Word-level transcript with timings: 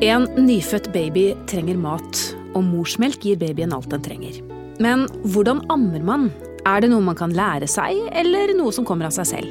En 0.00 0.22
nyfødt 0.32 0.86
baby 0.94 1.26
trenger 1.44 1.76
mat, 1.76 2.20
og 2.56 2.62
morsmelk 2.64 3.20
gir 3.20 3.36
babyen 3.36 3.74
alt 3.76 3.90
den 3.92 4.00
trenger. 4.00 4.38
Men 4.80 5.02
hvordan 5.28 5.58
ammer 5.68 6.00
man? 6.00 6.30
Er 6.64 6.80
det 6.80 6.88
noe 6.88 7.04
man 7.04 7.18
kan 7.18 7.34
lære 7.36 7.68
seg, 7.68 7.98
eller 8.16 8.54
noe 8.56 8.72
som 8.72 8.86
kommer 8.88 9.10
av 9.10 9.12
seg 9.12 9.28
selv? 9.28 9.50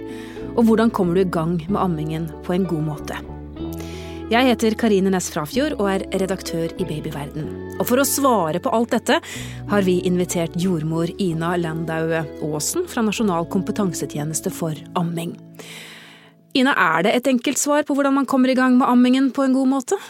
Og 0.56 0.63
hvordan 0.65 0.90
kommer 0.90 1.13
du 1.13 1.22
i 1.22 1.29
gang 1.29 1.60
med 1.67 1.78
ammingen 1.78 2.26
på 2.47 2.56
en 2.56 2.65
god 2.65 2.81
måte? 2.88 3.20
Jeg 4.33 4.49
heter 4.49 4.74
Karine 4.78 5.13
Næss 5.13 5.29
Frafjord 5.35 5.76
og 5.78 5.85
er 5.92 6.08
redaktør 6.17 6.74
i 6.81 6.86
Babyverden. 6.86 7.46
Og 7.78 7.86
for 7.86 8.02
å 8.02 8.10
svare 8.10 8.58
på 8.62 8.74
alt 8.74 8.96
dette 8.96 9.20
har 9.70 9.86
vi 9.86 10.00
invitert 10.10 10.58
jordmor 10.58 11.13
Ina 11.22 11.56
Landau 11.62 12.16
Aasen 12.18 12.90
fra 12.90 13.06
Nasjonal 13.06 13.46
kompetansetjeneste 13.54 14.50
for 14.54 14.74
amming. 14.97 15.36
Ina, 16.58 16.73
er 16.73 17.05
det 17.05 17.13
et 17.13 17.30
enkelt 17.30 17.62
svar 17.62 17.86
på 17.86 17.94
hvordan 17.94 18.18
man 18.18 18.30
kommer 18.30 18.50
i 18.50 18.58
gang 18.58 18.80
med 18.81 18.90
ammingen 18.90 19.30
på 19.30 19.45
en 19.45 19.54
god 19.54 19.70
måte? 19.77 20.02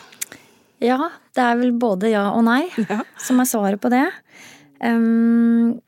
Ja, 0.83 1.09
det 1.35 1.43
er 1.43 1.59
vel 1.59 1.73
både 1.79 2.11
ja 2.13 2.29
og 2.31 2.45
nei 2.47 2.63
Ja. 2.91 3.01
som 3.19 3.41
er 3.41 3.49
svaret 3.49 3.81
på 3.83 3.91
det. 3.93 4.05
Um, 4.83 5.79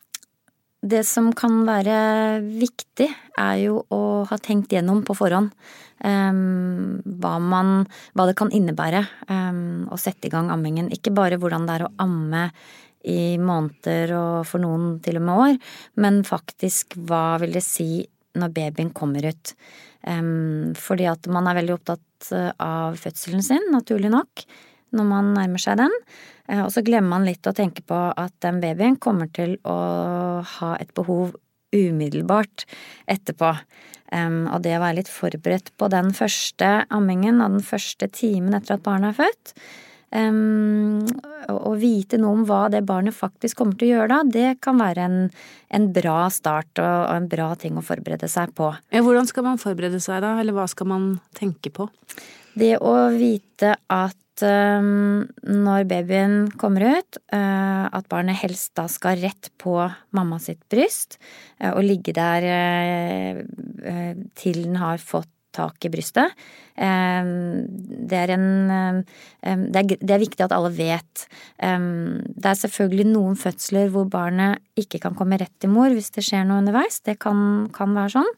det 0.82 1.04
som 1.06 1.30
kan 1.38 1.62
være 1.68 2.42
viktig, 2.42 3.08
er 3.38 3.56
jo 3.62 3.84
å 3.94 4.02
ha 4.28 4.38
tenkt 4.42 4.74
gjennom 4.74 5.04
på 5.06 5.14
forhånd 5.16 5.52
um, 6.04 7.02
hva, 7.22 7.36
man, 7.38 7.84
hva 8.18 8.26
det 8.30 8.36
kan 8.40 8.50
innebære 8.54 9.04
um, 9.30 9.86
å 9.94 10.00
sette 10.02 10.28
i 10.28 10.34
gang 10.34 10.50
ammingen. 10.54 10.90
Ikke 10.94 11.14
bare 11.14 11.38
hvordan 11.42 11.68
det 11.70 11.76
er 11.78 11.86
å 11.86 11.92
amme 12.02 12.48
i 13.08 13.38
måneder 13.42 14.12
og 14.18 14.34
for 14.50 14.62
noen 14.62 14.98
til 15.06 15.18
og 15.22 15.26
med 15.26 15.44
år, 15.46 15.56
men 16.02 16.22
faktisk 16.28 16.98
hva 17.10 17.40
vil 17.42 17.56
det 17.56 17.64
si 17.66 18.04
når 18.38 18.52
babyen 18.56 18.92
kommer 18.96 19.26
ut. 19.30 19.54
Um, 20.02 20.74
fordi 20.78 21.08
at 21.10 21.30
man 21.30 21.50
er 21.50 21.60
veldig 21.60 21.76
opptatt 21.78 22.32
eh, 22.34 22.50
av 22.58 22.98
fødselen 22.98 23.44
sin, 23.46 23.66
naturlig 23.74 24.10
nok, 24.14 24.46
når 24.96 25.08
man 25.08 25.32
nærmer 25.38 25.62
seg 25.62 25.80
den. 25.82 25.96
Eh, 26.48 26.62
Og 26.64 26.72
så 26.74 26.84
glemmer 26.86 27.18
man 27.18 27.28
litt 27.30 27.48
å 27.48 27.56
tenke 27.56 27.84
på 27.88 28.00
at 28.16 28.34
den 28.44 28.60
babyen 28.64 29.00
kommer 29.00 29.32
til 29.34 29.58
å 29.64 29.78
ha 30.58 30.76
et 30.80 30.94
behov 30.98 31.36
umiddelbart 31.72 32.66
etterpå. 33.08 33.54
Og 34.12 34.58
det 34.60 34.74
å 34.76 34.82
være 34.84 34.98
litt 34.98 35.08
forberedt 35.08 35.70
på 35.80 35.88
den 35.88 36.10
første 36.12 36.84
ammingen 36.92 37.40
og 37.40 37.54
den 37.54 37.64
første 37.64 38.10
timen 38.12 38.58
etter 38.58 38.76
at 38.76 38.84
barnet 38.84 39.14
er 39.14 39.24
født, 39.24 39.54
um, 40.12 41.00
og 41.48 41.60
og 41.72 41.78
vite 41.80 42.20
noe 42.20 42.42
om 42.42 42.44
hva 42.50 42.66
det 42.74 42.84
barnet 42.84 43.16
faktisk 43.16 43.62
kommer 43.62 43.80
til 43.80 43.88
å 43.88 43.94
gjøre 43.94 44.12
da, 44.12 44.20
det 44.28 44.50
kan 44.60 44.84
være 44.84 45.06
en, 45.08 45.18
en 45.72 45.88
bra 45.96 46.26
start 46.28 46.84
og, 46.84 46.98
og 47.08 47.16
en 47.16 47.30
bra 47.32 47.48
ting 47.56 47.80
å 47.80 47.86
forberede 47.88 48.28
seg 48.28 48.52
på. 48.58 48.74
Ja, 48.92 49.00
hvordan 49.00 49.32
skal 49.32 49.48
man 49.48 49.62
forberede 49.62 50.04
seg 50.04 50.20
da, 50.26 50.36
eller 50.44 50.60
hva 50.60 50.68
skal 50.68 50.92
man 50.92 51.08
tenke 51.40 51.72
på? 51.72 51.88
Det 52.52 52.76
å 52.84 52.96
vite 53.16 53.78
at 53.88 54.18
um, 54.46 55.26
når 55.44 55.86
babyen 55.90 56.38
kommer 56.62 57.00
ut, 57.00 57.20
uh, 57.34 57.86
at 57.92 58.08
barnet 58.12 58.40
helst 58.42 58.74
da 58.78 58.88
skal 58.92 59.22
rett 59.22 59.52
på 59.62 59.76
mamma 60.16 60.40
sitt 60.44 60.62
bryst, 60.72 61.20
uh, 61.62 61.74
og 61.74 61.84
ligge 61.86 62.16
der 62.18 62.48
uh, 62.52 64.12
til 64.38 64.64
den 64.66 64.80
har 64.82 65.02
fått 65.02 65.30
tak 65.56 65.86
i 65.86 65.92
brystet. 65.94 66.34
Det 66.76 68.18
er 68.18 68.32
en 68.34 68.48
det, 69.42 69.82
er, 69.82 69.88
det 70.00 70.14
er 70.16 70.22
viktig 70.22 70.46
at 70.46 70.54
alle 70.56 70.72
vet. 70.74 71.26
Det 71.60 72.50
er 72.52 72.60
selvfølgelig 72.62 73.08
noen 73.12 73.38
fødsler 73.40 73.92
hvor 73.94 74.08
barnet 74.12 74.62
ikke 74.80 75.02
kan 75.04 75.18
komme 75.18 75.40
rett 75.42 75.54
til 75.62 75.74
mor 75.74 75.92
hvis 75.94 76.12
det 76.16 76.24
skjer 76.26 76.48
noe 76.48 76.62
underveis. 76.64 77.02
Det 77.06 77.18
kan, 77.22 77.68
kan 77.76 77.96
være 77.98 78.16
sånn. 78.18 78.32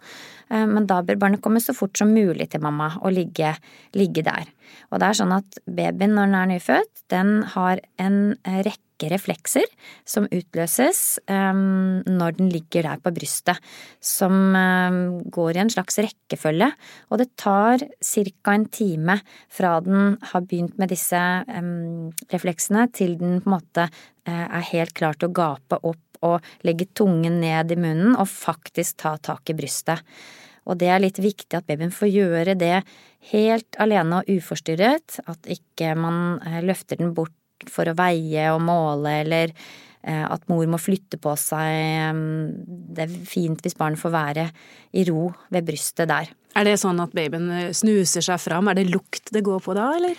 Eh, 0.54 0.66
Men 0.70 0.88
da 0.90 1.02
bør 1.06 1.20
barnet 1.22 1.44
komme 1.44 1.62
så 1.64 1.76
fort 1.78 1.98
som 2.00 2.14
mulig 2.14 2.50
til 2.52 2.64
mamma 2.64 2.94
og 3.02 3.14
ligge, 3.16 3.56
ligge 3.98 4.26
der. 4.26 4.50
Og 4.92 5.00
det 5.02 5.10
er 5.10 5.20
sånn 5.22 5.36
at 5.36 5.60
babyen 5.66 6.16
når 6.18 6.30
den 6.30 6.40
er 6.40 6.52
nyfødt, 6.54 7.06
den 7.14 7.36
har 7.56 7.82
en 8.02 8.20
rekke 8.46 8.83
reflekser 9.12 9.66
som 10.08 10.28
utløses 10.30 11.20
um, 11.28 12.04
når 12.08 12.38
den 12.38 12.52
ligger 12.54 12.88
der 12.88 13.02
på 13.04 13.14
brystet, 13.16 13.60
som 14.04 14.56
um, 14.56 15.02
går 15.34 15.58
i 15.58 15.64
en 15.64 15.74
slags 15.74 16.00
rekkefølge. 16.04 16.70
Og 17.12 17.22
det 17.22 17.30
tar 17.40 17.84
ca. 17.84 18.54
en 18.54 18.68
time 18.72 19.18
fra 19.52 19.76
den 19.84 20.18
har 20.32 20.46
begynt 20.48 20.80
med 20.82 20.94
disse 20.94 21.20
um, 21.50 22.12
refleksene, 22.34 22.88
til 22.94 23.18
den 23.20 23.42
på 23.42 23.52
en 23.52 23.58
måte 23.58 23.90
uh, 23.90 24.46
er 24.48 24.72
helt 24.74 24.96
klar 24.98 25.18
til 25.18 25.32
å 25.32 25.38
gape 25.44 25.82
opp 25.84 26.02
og 26.24 26.40
legge 26.64 26.88
tungen 26.96 27.42
ned 27.44 27.74
i 27.74 27.80
munnen 27.80 28.16
og 28.16 28.30
faktisk 28.32 29.02
ta 29.04 29.18
tak 29.20 29.52
i 29.52 29.58
brystet. 29.58 30.00
Og 30.64 30.80
det 30.80 30.90
er 30.92 31.02
litt 31.04 31.20
viktig 31.20 31.58
at 31.58 31.68
babyen 31.68 31.92
får 31.92 32.12
gjøre 32.12 32.56
det 32.60 32.78
helt 33.34 33.80
alene 33.84 34.22
og 34.22 34.30
uforstyrret, 34.32 35.20
at 35.28 35.50
ikke 35.52 35.94
man 36.00 36.40
eh, 36.44 36.62
løfter 36.64 37.00
den 37.00 37.14
bort 37.16 37.36
for 37.72 37.90
å 37.90 37.96
veie 37.98 38.50
og 38.54 38.62
måle, 38.66 39.20
eller 39.24 39.54
eh, 39.54 40.24
at 40.26 40.48
mor 40.52 40.66
må 40.70 40.80
flytte 40.82 41.20
på 41.22 41.36
seg. 41.40 42.22
Det 42.94 43.06
er 43.06 43.20
fint 43.30 43.62
hvis 43.64 43.78
barnet 43.80 44.02
får 44.02 44.16
være 44.16 44.48
i 45.00 45.06
ro 45.10 45.30
ved 45.54 45.70
brystet 45.70 46.12
der. 46.12 46.32
Er 46.54 46.68
det 46.68 46.80
sånn 46.82 47.02
at 47.02 47.14
babyen 47.16 47.52
eh, 47.52 47.70
snuser 47.76 48.26
seg 48.26 48.42
fram? 48.42 48.70
Er 48.70 48.80
det 48.80 48.90
lukt 48.92 49.34
det 49.34 49.46
går 49.46 49.64
på 49.64 49.78
da, 49.78 49.92
eller? 49.98 50.18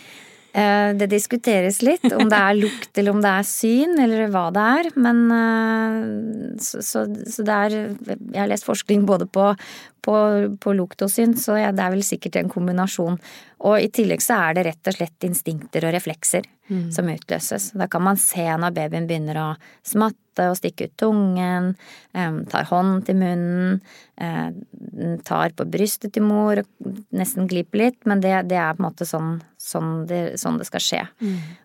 Eh, 0.54 0.94
Det 0.94 1.09
diskuteres 1.10 1.81
litt 1.82 2.04
om 2.15 2.28
det 2.31 2.38
er 2.38 2.54
lukt 2.54 2.98
eller 3.00 3.10
om 3.16 3.22
det 3.25 3.31
er 3.31 3.47
syn, 3.48 3.97
eller 3.98 4.28
hva 4.31 4.44
det 4.54 4.66
er. 4.78 4.91
Men 4.94 5.25
eh, 5.34 5.97
så, 6.62 6.82
så, 6.82 7.03
så 7.26 7.47
det 7.47 7.56
er 7.65 7.75
Jeg 7.75 8.38
har 8.38 8.50
lest 8.53 8.69
forskning 8.69 9.03
både 9.09 9.26
på, 9.26 9.48
på, 10.06 10.16
på 10.62 10.76
lukt 10.78 11.03
og 11.03 11.10
syn, 11.10 11.34
så 11.34 11.59
ja, 11.59 11.72
det 11.75 11.82
er 11.82 11.94
vel 11.97 12.06
sikkert 12.06 12.38
en 12.38 12.53
kombinasjon. 12.53 13.19
Og 13.64 13.81
i 13.81 13.91
tillegg 13.91 14.22
så 14.22 14.38
er 14.48 14.59
det 14.59 14.66
rett 14.69 14.91
og 14.93 14.98
slett 14.98 15.26
instinkter 15.26 15.88
og 15.88 15.94
reflekser 15.97 16.47
som 16.94 17.09
utløses. 17.12 17.72
Da 17.76 17.87
kan 17.93 18.00
man 18.06 18.16
se 18.16 18.44
når 18.56 18.72
babyen 18.72 19.04
begynner 19.09 19.37
å 19.37 19.48
smatte 19.84 20.23
og 20.42 20.56
stikke 20.58 20.88
ut 20.88 20.96
tungen, 21.00 21.74
tar 22.12 22.66
hånden 22.70 23.02
til 23.06 23.18
munnen, 23.18 23.80
eh, 24.20 24.50
tar 25.26 25.54
på 25.56 25.66
brystet 25.66 26.14
til 26.14 26.24
mor 26.26 26.60
og 26.62 26.90
nesten 27.14 27.48
glipper 27.50 27.80
litt, 27.80 27.98
men 28.06 28.22
det, 28.22 28.34
det 28.50 28.58
er 28.60 28.76
på 28.76 28.82
en 28.82 28.86
måte 28.86 29.06
sånn, 29.08 29.36
sånn, 29.60 29.92
det, 30.10 30.20
sånn 30.40 30.58
det 30.60 30.68
skal 30.68 30.84
skje. 30.84 31.02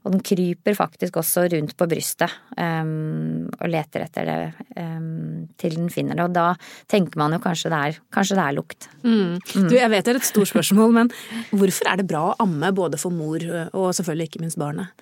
Og 0.03 0.15
den 0.15 0.23
kryper 0.25 0.77
faktisk 0.77 1.19
også 1.21 1.47
rundt 1.53 1.75
på 1.77 1.87
brystet 1.89 2.33
um, 2.57 3.49
og 3.59 3.67
leter 3.69 4.05
etter 4.07 4.29
det 4.29 4.37
um, 4.77 5.47
til 5.61 5.77
den 5.77 5.89
finner 5.93 6.17
det. 6.17 6.29
Og 6.29 6.37
da 6.37 6.47
tenker 6.89 7.21
man 7.21 7.35
jo 7.35 7.41
kanskje 7.43 7.73
det 7.73 7.81
er, 7.89 7.99
kanskje 8.15 8.39
det 8.39 8.45
er 8.45 8.57
lukt. 8.57 8.89
Mm. 9.03 9.35
Du, 9.69 9.75
jeg 9.77 9.93
vet 9.93 10.07
det 10.07 10.15
er 10.15 10.21
et 10.21 10.29
stort 10.29 10.51
spørsmål, 10.53 10.95
men 11.01 11.13
hvorfor 11.51 11.91
er 11.91 12.01
det 12.01 12.09
bra 12.09 12.29
å 12.31 12.37
amme 12.45 12.73
både 12.75 13.01
for 13.01 13.13
mor 13.13 13.43
og 13.73 13.91
selvfølgelig 13.97 14.31
ikke 14.31 14.45
minst 14.45 14.61
barnet? 14.61 14.93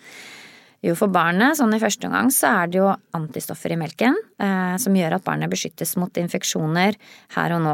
Jo, 0.87 0.93
for 0.95 1.11
barnet, 1.11 1.57
sånn 1.59 1.73
i 1.75 1.81
første 1.81 2.07
omgang, 2.07 2.29
så 2.31 2.47
er 2.61 2.69
det 2.71 2.77
jo 2.79 2.87
antistoffer 3.17 3.73
i 3.73 3.77
melken 3.79 4.15
eh, 4.39 4.75
som 4.79 4.95
gjør 4.95 5.17
at 5.17 5.25
barnet 5.25 5.51
beskyttes 5.51 5.97
mot 5.99 6.15
infeksjoner 6.21 6.95
her 7.33 7.55
og 7.57 7.65
nå. 7.65 7.73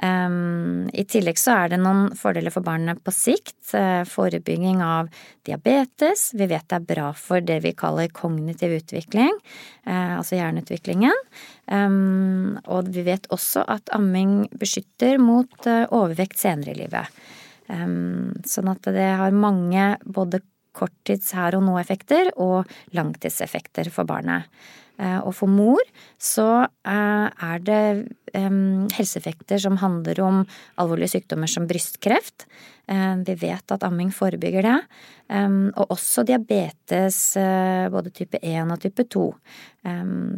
Um, 0.00 0.86
I 0.92 1.04
tillegg 1.08 1.36
så 1.40 1.52
er 1.56 1.74
det 1.74 1.80
noen 1.82 2.14
fordeler 2.16 2.52
for 2.54 2.64
barnet 2.64 3.02
på 3.04 3.12
sikt. 3.12 3.58
Eh, 3.76 4.08
forebygging 4.08 4.80
av 4.84 5.12
diabetes. 5.44 6.30
Vi 6.32 6.48
vet 6.48 6.64
det 6.72 6.80
er 6.80 6.88
bra 6.94 7.10
for 7.16 7.44
det 7.44 7.58
vi 7.66 7.74
kaller 7.76 8.08
kognitiv 8.16 8.78
utvikling, 8.78 9.36
eh, 9.84 10.16
altså 10.16 10.40
hjerneutviklingen. 10.40 11.24
Um, 11.68 12.56
og 12.64 12.88
vi 12.94 13.04
vet 13.04 13.28
også 13.34 13.66
at 13.68 13.92
amming 13.96 14.46
beskytter 14.56 15.20
mot 15.20 15.68
eh, 15.68 15.84
overvekt 15.92 16.40
senere 16.40 16.72
i 16.72 16.80
livet. 16.86 17.24
Um, 17.68 18.32
sånn 18.46 18.70
at 18.72 18.86
det 18.94 19.10
har 19.20 19.34
mange 19.34 19.96
både 20.06 20.40
korttids 20.76 21.32
her 21.36 21.56
og 21.58 21.64
nå-effekter 21.66 22.34
og 22.36 22.68
langtidseffekter 22.96 23.90
for 23.94 24.08
barnet. 24.08 24.50
Eh, 24.98 25.20
Og 25.20 25.34
for 25.36 25.50
mor 25.50 25.82
så 26.18 26.64
eh, 26.64 27.26
er 27.28 27.58
det 27.64 27.82
helseeffekter 28.36 29.60
som 29.62 29.78
handler 29.80 30.18
om 30.20 30.40
alvorlige 30.80 31.14
sykdommer 31.14 31.48
som 31.48 31.68
brystkreft. 31.68 32.44
Eh, 32.88 33.14
Vi 33.24 33.36
vet 33.40 33.72
at 33.72 33.84
amming 33.84 34.10
forebygger 34.12 34.62
det. 34.62 34.80
Og 35.26 35.90
også 35.90 36.22
diabetes 36.22 37.34
både 37.90 38.12
type 38.14 38.38
1 38.38 38.70
og 38.70 38.78
type 38.78 39.02
2. 39.10 39.24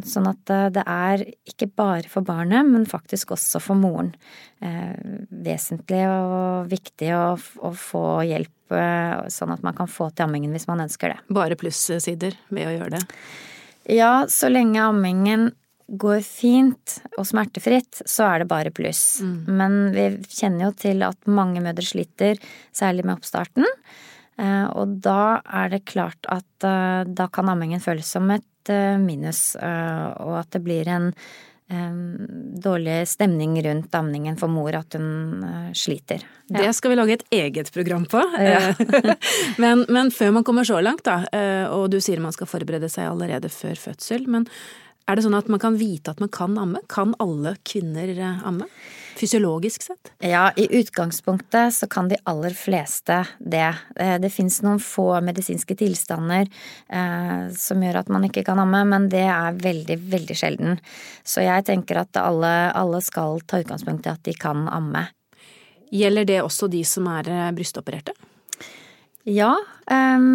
Sånn 0.01 0.29
at 0.31 0.73
det 0.73 0.81
er 0.81 1.21
ikke 1.45 1.67
bare 1.77 2.09
for 2.09 2.25
barnet, 2.25 2.65
men 2.65 2.87
faktisk 2.89 3.35
også 3.35 3.61
for 3.61 3.77
moren. 3.77 4.15
Vesentlig 5.29 6.01
og 6.09 6.71
viktig 6.73 7.11
å 7.13 7.69
få 7.77 8.05
hjelp 8.31 8.49
eh, 8.77 9.27
sånn 9.31 9.53
at 9.55 9.63
man 9.65 9.75
kan 9.77 9.89
få 9.89 10.09
til 10.13 10.27
ammingen 10.27 10.51
hvis 10.55 10.67
man 10.69 10.83
ønsker 10.85 11.13
det. 11.13 11.19
Bare 11.33 11.57
plussider 11.59 12.35
ved 12.49 12.67
å 12.67 12.75
gjøre 12.75 12.97
det. 12.97 13.01
Ja, 13.89 14.25
så 14.29 14.51
lenge 14.51 14.83
ammingen 14.83 15.49
går 15.89 16.19
fint 16.21 16.99
og 17.17 17.25
smertefritt, 17.25 18.03
så 18.05 18.27
er 18.27 18.43
det 18.43 18.49
bare 18.51 18.69
pluss. 18.75 19.21
Men 19.23 19.89
vi 19.95 20.11
kjenner 20.29 20.67
jo 20.67 20.75
til 20.77 21.01
at 21.07 21.17
mange 21.25 21.63
mødre 21.65 21.85
sliter, 21.87 22.37
særlig 22.75 23.07
med 23.07 23.17
oppstarten. 23.17 23.65
Eh, 24.37 24.67
Og 24.77 24.99
da 25.01 25.41
er 25.45 25.73
det 25.73 25.87
klart 25.89 26.29
at 26.29 26.67
eh, 26.67 27.03
da 27.09 27.27
kan 27.33 27.49
ammingen 27.49 27.81
føles 27.81 28.05
som 28.05 28.29
et 28.35 28.45
minus, 28.69 29.55
og 29.57 30.33
at 30.37 30.51
det 30.53 30.59
blir 30.61 30.85
en 30.93 31.07
dårlig 31.69 33.03
stemning 33.07 33.59
rundt 33.61 33.91
damningen 33.93 34.37
for 34.39 34.49
mor, 34.49 34.73
at 34.73 34.95
hun 34.97 35.43
sliter. 35.77 36.23
Ja. 36.49 36.63
Det 36.63 36.71
skal 36.73 36.91
vi 36.91 36.97
lage 36.97 37.17
et 37.19 37.25
eget 37.35 37.69
program 37.73 38.07
på. 38.09 38.23
Ja. 38.41 38.73
men, 39.61 39.85
men, 39.85 40.09
før 40.11 40.33
man 40.39 40.47
kommer 40.47 40.65
så 40.65 40.79
langt, 40.81 41.05
da, 41.05 41.21
og 41.69 41.91
du 41.93 41.99
sier 42.01 42.21
man 42.23 42.33
skal 42.33 42.49
forberede 42.49 42.89
seg 42.89 43.11
allerede 43.11 43.51
før 43.53 43.77
fødsel, 43.77 44.25
men 44.25 44.49
er 45.09 45.17
det 45.17 45.25
sånn 45.25 45.37
at 45.37 45.49
man 45.49 45.61
kan 45.61 45.77
vite 45.77 46.13
at 46.13 46.19
man 46.21 46.29
kan 46.33 46.57
amme? 46.61 46.81
Kan 46.89 47.15
alle 47.21 47.55
kvinner 47.65 48.11
amme? 48.45 48.67
Fysiologisk 49.19 49.83
sett? 49.83 50.11
Ja, 50.23 50.49
i 50.55 50.67
utgangspunktet 50.79 51.73
så 51.75 51.87
kan 51.91 52.07
de 52.09 52.17
aller 52.23 52.55
fleste 52.55 53.21
det. 53.39 53.75
Eh, 53.95 54.15
det 54.21 54.31
fins 54.33 54.61
noen 54.63 54.79
få 54.83 55.11
medisinske 55.25 55.75
tilstander 55.79 56.47
eh, 56.87 57.49
som 57.55 57.83
gjør 57.83 58.01
at 58.01 58.11
man 58.13 58.27
ikke 58.29 58.45
kan 58.47 58.61
amme, 58.63 58.83
men 58.87 59.09
det 59.11 59.25
er 59.27 59.59
veldig, 59.59 59.99
veldig 60.13 60.37
sjelden. 60.37 60.79
Så 61.23 61.43
jeg 61.45 61.67
tenker 61.67 62.01
at 62.03 62.19
alle, 62.21 62.53
alle 62.71 63.01
skal 63.05 63.43
ta 63.47 63.61
utgangspunkt 63.63 64.07
i 64.07 64.13
at 64.13 64.23
de 64.27 64.35
kan 64.39 64.67
amme. 64.71 65.07
Gjelder 65.91 66.27
det 66.29 66.41
også 66.43 66.69
de 66.71 66.83
som 66.87 67.09
er 67.11 67.29
eh, 67.33 67.51
brystopererte? 67.57 68.15
Ja. 69.27 69.55
Eh, 69.89 70.29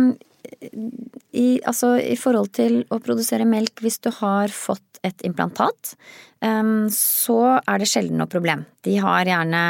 i, 1.34 1.48
altså, 1.64 1.96
I 1.98 2.16
forhold 2.20 2.52
til 2.56 2.82
å 2.92 3.00
produsere 3.02 3.46
melk 3.48 3.82
hvis 3.82 4.00
du 4.04 4.10
har 4.20 4.52
fått 4.54 4.94
et 5.05 5.27
implantat, 5.27 5.95
så 6.93 7.37
er 7.56 7.81
det 7.81 7.87
sjelden 7.89 8.19
noe 8.21 8.29
problem. 8.29 8.67
De 8.85 8.99
har 9.01 9.25
gjerne 9.25 9.61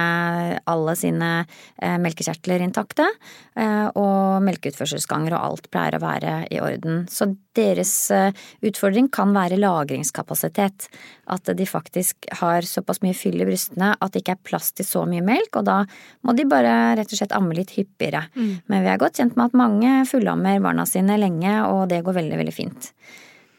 alle 0.67 0.95
sine 0.99 1.29
eh, 1.45 1.97
melkekjertler 2.03 2.65
intakte, 2.65 3.07
eh, 3.55 3.87
og 3.95 4.43
melkeutførselsganger 4.43 5.37
og 5.37 5.45
alt 5.45 5.69
pleier 5.71 5.95
å 5.95 6.03
være 6.03 6.33
i 6.51 6.59
orden. 6.59 7.05
Så 7.07 7.29
deres 7.55 7.93
eh, 8.11 8.35
utfordring 8.67 9.07
kan 9.15 9.31
være 9.37 9.61
lagringskapasitet. 9.61 10.89
At 11.31 11.47
de 11.57 11.67
faktisk 11.69 12.27
har 12.41 12.67
såpass 12.67 13.05
mye 13.05 13.15
fyll 13.15 13.39
i 13.39 13.47
brystene 13.47 13.93
at 13.95 14.13
det 14.13 14.25
ikke 14.25 14.35
er 14.35 14.49
plass 14.51 14.73
til 14.75 14.89
så 14.89 15.05
mye 15.09 15.23
melk, 15.25 15.61
og 15.61 15.69
da 15.69 15.79
må 16.27 16.35
de 16.35 16.49
bare 16.51 16.97
rett 16.99 17.15
og 17.15 17.21
slett 17.21 17.37
amme 17.39 17.55
litt 17.55 17.77
hyppigere. 17.79 18.27
Mm. 18.35 18.51
Men 18.73 18.83
vi 18.83 18.91
er 18.91 18.99
godt 19.01 19.23
kjent 19.23 19.39
med 19.39 19.53
at 19.53 19.61
mange 19.63 19.95
fullammer 20.11 20.59
barna 20.65 20.89
sine 20.91 21.21
lenge, 21.23 21.55
og 21.71 21.87
det 21.93 22.03
går 22.03 22.19
veldig, 22.19 22.43
veldig 22.43 22.57
fint. 22.57 22.91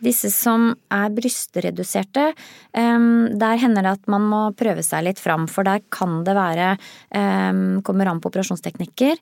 Disse 0.03 0.29
som 0.33 0.73
er 0.91 1.13
brystreduserte, 1.15 2.25
der 2.75 3.61
hender 3.61 3.85
det 3.85 3.93
at 3.95 4.09
man 4.11 4.25
må 4.27 4.41
prøve 4.57 4.83
seg 4.85 5.05
litt 5.07 5.21
fram, 5.21 5.47
for 5.51 5.67
der 5.67 5.83
kan 5.93 6.23
det 6.27 6.35
være 6.35 6.75
Kommer 7.85 8.09
an 8.09 8.19
på 8.19 8.29
operasjonsteknikker. 8.31 9.19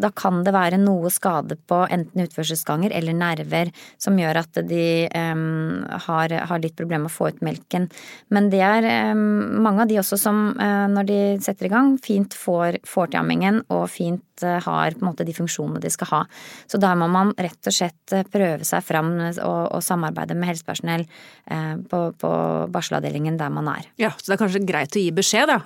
Da 0.00 0.10
kan 0.16 0.42
det 0.46 0.54
være 0.54 0.80
noe 0.80 1.10
skade 1.12 1.56
på 1.68 1.84
enten 1.92 2.24
utførselsganger 2.24 2.94
eller 2.96 3.16
nerver 3.16 3.70
som 4.00 4.18
gjør 4.18 4.40
at 4.42 4.60
de 4.68 5.06
har, 5.10 6.34
litt 6.62 6.76
problemer 6.78 7.04
med 7.04 7.12
å 7.12 7.14
få 7.14 7.30
ut 7.32 7.42
melken. 7.44 7.88
Men 8.34 8.50
det 8.52 8.62
er 8.64 9.14
mange 9.14 9.84
av 9.84 9.90
de 9.90 9.98
også 10.00 10.18
som, 10.20 10.58
eh, 10.58 10.86
når 10.88 11.08
de 11.08 11.20
setter 11.44 11.66
i 11.66 11.72
gang, 11.72 11.96
fint 11.98 12.34
får, 12.34 12.80
får 12.86 13.10
til 13.10 13.20
ammingen 13.20 13.62
og 13.68 13.88
fint 13.90 14.33
har 14.42 14.96
på 14.96 15.02
en 15.02 15.08
måte 15.10 15.26
de 15.26 15.34
funksjonene 15.36 15.82
de 15.82 15.90
skal 15.92 16.10
ha. 16.10 16.20
Så 16.66 16.80
der 16.82 16.96
må 16.98 17.08
man 17.12 17.32
rett 17.38 17.70
og 17.70 17.74
slett 17.74 18.14
eh, 18.16 18.24
prøve 18.26 18.66
seg 18.66 18.84
fram 18.84 19.12
og, 19.20 19.60
og 19.68 19.84
samarbeide 19.84 20.36
med 20.38 20.50
helsepersonell 20.50 21.04
eh, 21.04 21.74
på, 21.90 22.00
på 22.18 22.32
barselavdelingen 22.74 23.38
der 23.40 23.52
man 23.54 23.70
er. 23.74 23.86
Ja, 24.00 24.14
så 24.18 24.30
det 24.32 24.36
er 24.38 24.42
kanskje 24.44 24.64
greit 24.66 24.96
å 24.96 25.04
gi 25.04 25.12
beskjed 25.14 25.50
da, 25.50 25.60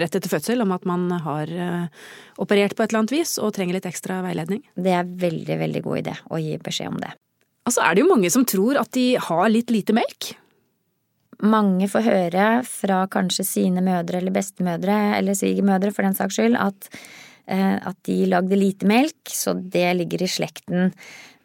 rett 0.00 0.16
etter 0.16 0.30
fødsel 0.30 0.62
om 0.62 0.72
at 0.76 0.86
man 0.88 1.08
har 1.26 1.50
operert 2.40 2.76
på 2.76 2.84
et 2.84 2.90
eller 2.90 3.04
annet 3.04 3.14
vis 3.16 3.36
og 3.42 3.54
trenger 3.56 3.78
litt 3.78 3.88
ekstra 3.88 4.20
veiledning? 4.24 4.62
Det 4.74 4.94
er 4.94 5.06
veldig, 5.26 5.60
veldig 5.62 5.84
god 5.84 6.02
idé 6.02 6.16
å 6.30 6.40
gi 6.40 6.56
beskjed 6.62 6.92
om 6.92 6.98
det. 7.02 7.12
Altså 7.66 7.82
er 7.82 7.94
det 7.94 8.04
jo 8.04 8.10
mange 8.10 8.30
som 8.32 8.46
tror 8.46 8.78
at 8.80 8.92
de 8.94 9.06
har 9.20 9.46
litt 9.50 9.72
lite 9.74 9.94
melk. 9.96 10.32
Mange 11.44 11.88
får 11.92 12.04
høre 12.06 12.46
fra 12.64 13.02
kanskje 13.12 13.44
sine 13.44 13.82
mødre 13.84 14.22
eller 14.22 14.32
bestemødre 14.32 14.96
eller 15.18 15.36
svigermødre 15.36 15.92
for 15.92 16.06
den 16.06 16.16
saks 16.16 16.38
skyld 16.38 16.56
at 16.60 16.88
Eh, 16.88 17.25
at 17.46 17.96
de 18.08 18.26
lagde 18.26 18.56
lite 18.58 18.86
melk, 18.86 19.30
så 19.30 19.54
det 19.54 19.86
ligger 20.00 20.24
i 20.24 20.28
slekten. 20.30 20.92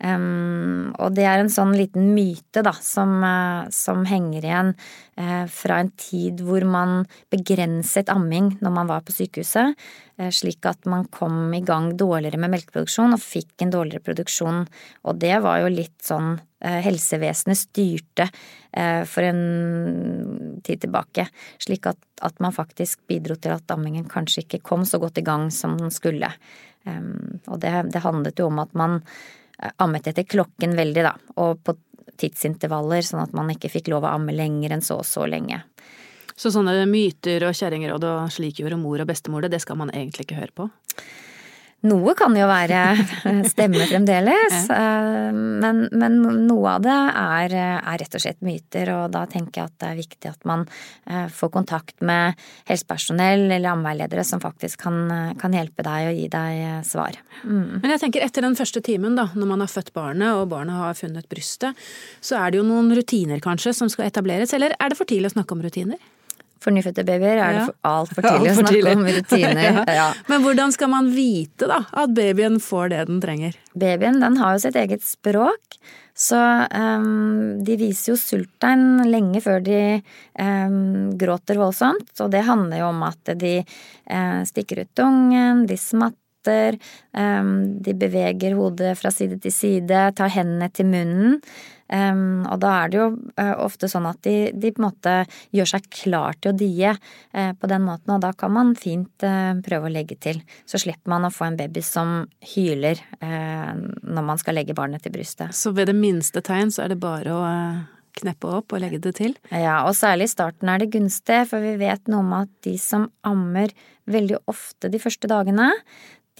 Um, 0.01 0.89
og 0.97 1.13
det 1.13 1.27
er 1.29 1.43
en 1.43 1.51
sånn 1.51 1.75
liten 1.77 2.07
myte, 2.15 2.63
da, 2.65 2.71
som, 2.81 3.19
uh, 3.21 3.67
som 3.69 4.01
henger 4.09 4.47
igjen 4.47 4.71
uh, 4.73 5.45
fra 5.45 5.77
en 5.83 5.91
tid 5.93 6.39
hvor 6.41 6.63
man 6.65 7.03
begrenset 7.29 8.09
amming 8.09 8.55
når 8.65 8.73
man 8.79 8.89
var 8.89 9.03
på 9.05 9.13
sykehuset, 9.13 9.75
uh, 10.17 10.31
slik 10.33 10.65
at 10.65 10.89
man 10.89 11.05
kom 11.13 11.53
i 11.53 11.61
gang 11.65 11.91
dårligere 11.99 12.41
med 12.41 12.55
melkeproduksjon 12.55 13.13
og 13.13 13.21
fikk 13.21 13.61
en 13.61 13.75
dårligere 13.75 14.01
produksjon. 14.07 14.63
Og 15.05 15.21
det 15.21 15.35
var 15.45 15.61
jo 15.61 15.69
litt 15.75 15.99
sånn 16.01 16.39
helsevesenet 16.61 17.57
styrte 17.57 18.27
for 19.09 19.25
en 19.25 20.59
tid 20.61 20.83
tilbake, 20.83 21.23
slik 21.57 21.87
at, 21.89 21.97
at, 22.21 22.35
man 22.37 22.53
faktisk 22.53 23.01
bidro 23.09 23.33
til 23.33 23.55
at 23.55 23.73
ammingen 23.73 24.05
kanskje 24.05 24.43
ikke 24.43 24.61
kom 24.69 24.85
så 24.85 24.99
godt 25.01 25.17
i 25.17 25.25
gang 25.25 25.47
som 25.49 25.73
den 25.79 25.89
skulle. 25.89 26.29
Um, 26.85 27.41
og 27.49 27.63
det, 27.65 27.73
det 27.89 28.05
handlet 28.05 28.37
jo 28.37 28.51
om 28.53 28.61
at 28.61 28.77
man 28.77 28.99
ammet 29.83 30.11
etter 30.11 30.27
klokken 30.27 30.75
veldig, 30.77 31.03
da, 31.05 31.15
og 31.41 31.61
på 31.65 31.75
tidsintervaller, 32.21 33.03
sånn 33.05 33.23
at 33.23 33.33
man 33.37 33.49
ikke 33.53 33.71
fikk 33.71 33.91
lov 33.93 34.05
å 34.05 34.13
amme 34.15 34.35
lenger 34.35 34.75
enn 34.75 34.85
så 34.85 34.99
og 35.01 35.07
så 35.07 35.25
lenge. 35.29 35.61
Så 36.35 36.51
sånne 36.53 36.85
myter 36.89 37.43
og 37.45 37.57
kjerringråd 37.57 38.05
og 38.07 38.31
slik 38.33 38.61
gjorde 38.61 38.79
mor 38.81 39.01
og 39.03 39.09
bestemor 39.09 39.45
det, 39.45 39.53
det 39.55 39.61
skal 39.63 39.77
man 39.81 39.91
egentlig 39.93 40.25
ikke 40.25 40.39
høre 40.39 40.55
på? 40.57 40.69
Noe 41.89 42.13
kan 42.17 42.35
jo 42.37 42.45
være 42.45 42.81
stemme 43.51 43.87
fremdeles, 43.89 44.67
eh, 44.69 45.29
men, 45.33 45.87
men, 45.89 46.19
noe 46.45 46.75
av 46.75 46.83
det 46.85 46.93
er, 46.93 47.55
er, 47.57 47.97
rett 48.03 48.17
og 48.17 48.21
slett 48.21 48.37
myter, 48.45 48.91
og 48.93 49.15
da 49.15 49.23
tenker 49.29 49.63
jeg 49.63 49.71
at 49.71 49.77
det 49.81 49.89
er 49.89 49.97
viktig 49.97 50.29
at 50.29 50.45
man 50.49 50.67
eh, 51.09 51.25
får 51.33 51.51
kontakt 51.55 52.05
med 52.05 52.37
helsepersonell 52.69 53.47
eller 53.47 53.73
ammeveiledere 53.73 54.25
som 54.27 54.43
faktisk 54.43 54.85
kan, 54.85 55.01
kan, 55.41 55.57
hjelpe 55.57 55.85
deg 55.87 56.11
og 56.11 56.21
gi 56.21 56.29
deg 56.37 56.61
eh, 56.67 56.79
svar. 56.85 57.17
Mm. 57.41 57.81
Men 57.81 57.95
jeg 57.95 58.05
tenker 58.05 58.27
etter 58.27 58.45
den 58.45 58.59
første 58.59 58.85
timen, 58.85 59.17
da, 59.17 59.31
når 59.33 59.53
man 59.55 59.65
har 59.65 59.73
født 59.73 59.93
barnet 59.97 60.37
og 60.37 60.51
barnet 60.53 60.77
har 60.77 60.97
funnet 61.01 61.29
brystet, 61.33 61.77
så 62.21 62.37
er 62.43 62.53
det 62.53 62.61
jo 62.61 62.69
noen 62.69 62.93
rutiner 62.93 63.41
kanskje 63.41 63.73
som 63.73 63.89
skal 63.89 64.11
etableres, 64.11 64.53
eller 64.53 64.77
er 64.77 64.93
det 64.93 65.01
for 65.01 65.09
tidlig 65.09 65.33
å 65.33 65.39
snakke 65.39 65.57
om 65.57 65.65
rutiner? 65.65 65.97
For 66.61 66.73
nyfødte 66.73 67.05
babyer 67.07 67.39
er 67.41 67.57
det 67.57 67.63
altfor 67.87 68.25
tidlig 68.27 68.51
å 68.51 68.59
snakke 68.59 68.93
om 68.93 69.07
rutiner. 69.07 69.81
ja. 70.01 70.11
Men 70.29 70.45
hvordan 70.45 70.75
skal 70.75 70.91
man 70.93 71.09
vite 71.15 71.69
da 71.71 71.81
at 71.89 72.13
babyen 72.17 72.59
får 72.61 72.93
det 72.93 73.01
den 73.09 73.23
trenger? 73.23 73.57
Babyen 73.73 74.21
den 74.21 74.37
har 74.37 74.55
jo 74.55 74.63
sitt 74.67 74.77
eget 74.77 75.03
språk, 75.05 75.79
så 76.17 76.37
um, 76.69 77.63
de 77.65 77.77
viser 77.79 78.11
jo 78.11 78.19
sulttegn 78.19 79.07
lenge 79.09 79.41
før 79.41 79.63
de 79.65 79.81
um, 80.37 81.09
gråter 81.17 81.57
voldsomt. 81.57 82.11
Og 82.21 82.29
det 82.33 82.43
handler 82.45 82.83
jo 82.83 82.89
om 82.91 83.05
at 83.07 83.33
de 83.41 83.55
uh, 83.63 84.41
stikker 84.45 84.83
ut 84.83 84.91
tungen, 84.97 85.65
de 85.65 85.79
smatter, 85.79 86.20
um, 86.49 87.51
de 87.83 87.93
beveger 87.93 88.55
hodet 88.57 88.95
fra 88.99 89.11
side 89.13 89.37
til 89.43 89.53
side, 89.53 90.07
tar 90.17 90.33
hendene 90.33 90.71
til 90.73 90.89
munnen. 90.89 91.37
Og 91.91 92.55
da 92.63 92.69
er 92.71 92.91
det 92.91 92.99
jo 93.01 93.05
uh, 93.11 93.55
ofte 93.65 93.89
sånn 93.91 94.05
at 94.07 94.21
de, 94.23 94.53
de, 94.55 94.69
på 94.71 94.79
en 94.79 94.85
måte 94.85 95.15
gjør 95.51 95.73
seg 95.73 95.89
klar 95.91 96.37
til 96.39 96.53
å 96.53 96.55
die 96.55 96.87
uh, 96.87 97.51
på 97.59 97.67
den 97.67 97.83
måten, 97.83 98.13
og 98.15 98.21
da 98.23 98.31
kan 98.31 98.53
man 98.55 98.71
fint 98.79 99.25
uh, 99.27 99.59
prøve 99.59 99.89
å 99.89 99.91
legge 99.91 100.15
til. 100.23 100.39
Så 100.63 100.79
slipper 100.79 101.11
man 101.11 101.27
å 101.27 101.33
få 101.35 101.49
en 101.49 101.59
baby 101.59 101.83
som 101.83 102.21
hyler 102.53 103.01
når 103.21 104.23
man 104.25 104.39
skal 104.39 104.55
legge 104.57 104.75
barnet 104.77 105.03
til 105.03 105.13
brystet. 105.13 105.51
Så 105.55 105.73
ved 105.75 105.89
det 105.91 105.97
minste 105.97 106.41
tegn 106.45 106.71
så 106.71 106.85
er 106.85 106.93
det 106.93 107.01
bare 107.03 107.35
å 107.35 107.43
kneppe 108.17 108.49
opp 108.59 108.75
og 108.75 108.81
legge 108.83 108.99
det 109.03 109.13
til? 109.19 109.35
Ja, 109.51 109.81
og 109.87 109.95
særlig 109.97 110.29
i 110.29 110.33
starten 110.33 110.71
er 110.71 110.81
det 110.81 110.91
gunstig, 110.95 111.43
for 111.51 111.63
vi 111.63 111.75
vet 111.81 112.11
noe 112.11 112.23
om 112.23 112.33
at 112.41 112.51
de 112.65 112.75
som 112.81 113.09
ammer 113.27 113.73
veldig 114.11 114.41
ofte 114.51 114.91
de 114.91 114.99
første 115.01 115.29
dagene, 115.31 115.69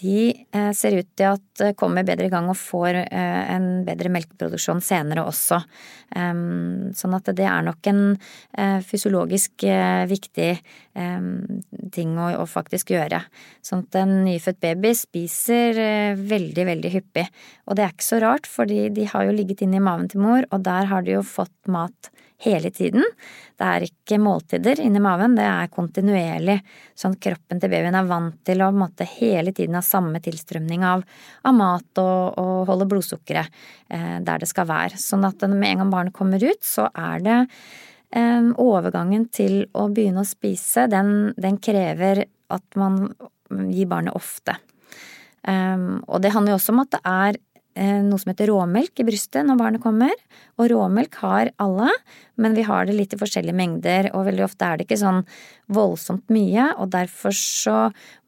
de 0.01 0.31
eh, 0.34 0.72
ser 0.74 0.98
ut 0.98 1.10
til 1.17 1.29
at 1.29 1.63
eh, 1.63 1.74
kommer 1.77 2.05
bedre 2.08 2.27
i 2.27 2.34
gang 2.34 2.50
og 2.50 2.58
får 2.60 3.03
eh, 3.03 3.41
en 3.53 3.84
bedre 3.88 4.12
melkeproduksjon 4.13 4.81
senere 4.84 5.25
også. 5.27 5.62
Sånn 6.12 7.13
at 7.15 7.29
det 7.38 7.46
er 7.48 7.62
nok 7.63 7.88
en 7.88 8.01
fysiologisk 8.84 9.63
viktig 10.12 10.50
ting 11.96 12.17
å 12.20 12.43
faktisk 12.51 12.91
gjøre. 12.91 13.22
Sånn 13.63 13.86
at 13.86 13.96
en 14.01 14.12
nyfødt 14.25 14.60
baby 14.60 14.91
spiser 15.00 15.79
veldig, 16.20 16.65
veldig 16.67 16.91
hyppig. 16.98 17.24
Og 17.63 17.79
det 17.79 17.86
er 17.86 17.96
ikke 17.96 18.10
så 18.10 18.20
rart, 18.25 18.50
fordi 18.51 18.89
de 18.91 19.08
har 19.08 19.29
jo 19.29 19.38
ligget 19.38 19.63
inne 19.63 19.79
i 19.79 19.86
maven 19.88 20.12
til 20.12 20.25
mor, 20.25 20.50
og 20.51 20.67
der 20.67 20.91
har 20.91 21.08
de 21.08 21.15
jo 21.15 21.24
fått 21.24 21.72
mat 21.72 22.12
hele 22.42 22.72
tiden. 22.74 23.06
Det 23.58 23.68
er 23.68 23.86
ikke 23.86 24.18
måltider 24.22 24.82
inni 24.82 25.02
maven, 25.04 25.36
det 25.38 25.46
er 25.46 25.70
kontinuerlig, 25.74 26.58
sånn 26.98 27.18
kroppen 27.22 27.62
til 27.62 27.72
babyen 27.72 27.98
er 27.98 28.10
vant 28.10 28.40
til 28.48 28.64
å 28.66 28.72
måte, 28.74 29.06
hele 29.20 29.54
tiden 29.54 29.78
ha 29.78 29.84
samme 29.86 30.22
tilstrømning 30.24 30.86
av, 30.88 31.06
av 31.46 31.58
mat 31.58 32.02
og, 32.02 32.40
og, 32.42 32.56
holde 32.72 32.90
blodsukkeret 32.90 33.62
eh, 33.94 34.18
der 34.26 34.42
det 34.42 34.50
skal 34.50 34.70
være. 34.72 34.98
Sånn 35.02 35.28
at 35.28 35.46
med 35.52 35.70
en 35.70 35.84
gang 35.84 35.94
barnet 35.94 36.18
kommer 36.18 36.42
ut, 36.42 36.64
så 36.66 36.88
er 36.90 37.22
det 37.26 37.38
eh, 38.18 38.50
overgangen 38.62 39.30
til 39.34 39.64
å 39.78 39.88
begynne 39.94 40.26
å 40.26 40.32
spise, 40.32 40.90
den, 40.92 41.32
den 41.38 41.62
krever 41.62 42.26
at 42.52 42.80
man 42.80 43.06
gir 43.72 43.90
barnet 43.92 44.16
ofte. 44.18 44.58
Um, 45.42 46.04
og 46.06 46.22
det 46.22 46.36
handler 46.36 46.54
jo 46.54 46.60
også 46.60 46.74
om 46.76 46.84
at 46.84 46.92
det 46.94 47.02
er 47.10 47.38
noe 47.75 48.20
som 48.20 48.32
heter 48.32 48.50
råmelk 48.51 49.00
i 49.00 49.06
brystet 49.08 49.46
når 49.48 49.60
barnet 49.60 49.84
kommer. 49.84 50.12
Og 50.60 50.72
råmelk 50.74 51.16
har 51.22 51.51
alle, 51.62 51.90
men 52.36 52.58
vi 52.58 52.66
har 52.68 52.86
det 52.88 52.98
litt 52.98 53.16
i 53.16 53.20
forskjellige 53.22 53.56
mengder, 53.56 54.12
og 54.16 54.28
veldig 54.28 54.46
ofte 54.46 54.68
er 54.68 54.78
det 54.78 54.88
ikke 54.88 55.00
sånn 55.01 55.24
voldsomt 55.72 56.28
mye, 56.34 56.72
og 56.78 56.92
derfor 56.96 57.36
så 57.38 57.78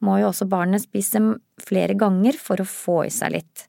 må 0.04 0.18
jo 0.22 0.30
også 0.30 0.48
barnet 0.48 0.86
spise 0.86 1.20
flere 1.62 1.96
ganger 1.98 2.38
for 2.40 2.60
å 2.60 2.68
få 2.68 3.02
i 3.08 3.12
seg 3.12 3.36
litt. 3.36 3.68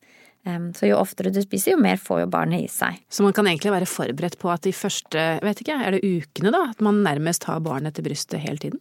Så 0.78 0.86
jo 0.86 1.00
oftere 1.00 1.32
du 1.34 1.40
spiser, 1.42 1.74
jo 1.74 1.82
mer 1.82 1.98
får 1.98 2.20
jo 2.22 2.28
barnet 2.30 2.68
i 2.68 2.68
seg. 2.70 3.00
Så 3.10 3.24
man 3.26 3.34
kan 3.34 3.48
egentlig 3.50 3.72
være 3.74 3.88
forberedt 3.90 4.36
på 4.38 4.52
at 4.54 4.62
de 4.62 4.74
første, 4.78 5.24
vet 5.42 5.62
ikke, 5.64 5.78
er 5.82 5.96
det 5.96 6.04
ukene 6.06 6.52
da, 6.54 6.60
at 6.70 6.84
man 6.86 7.00
nærmest 7.06 7.48
har 7.50 7.64
barnet 7.66 7.98
til 7.98 8.06
brystet 8.06 8.44
hele 8.44 8.62
tiden? 8.62 8.78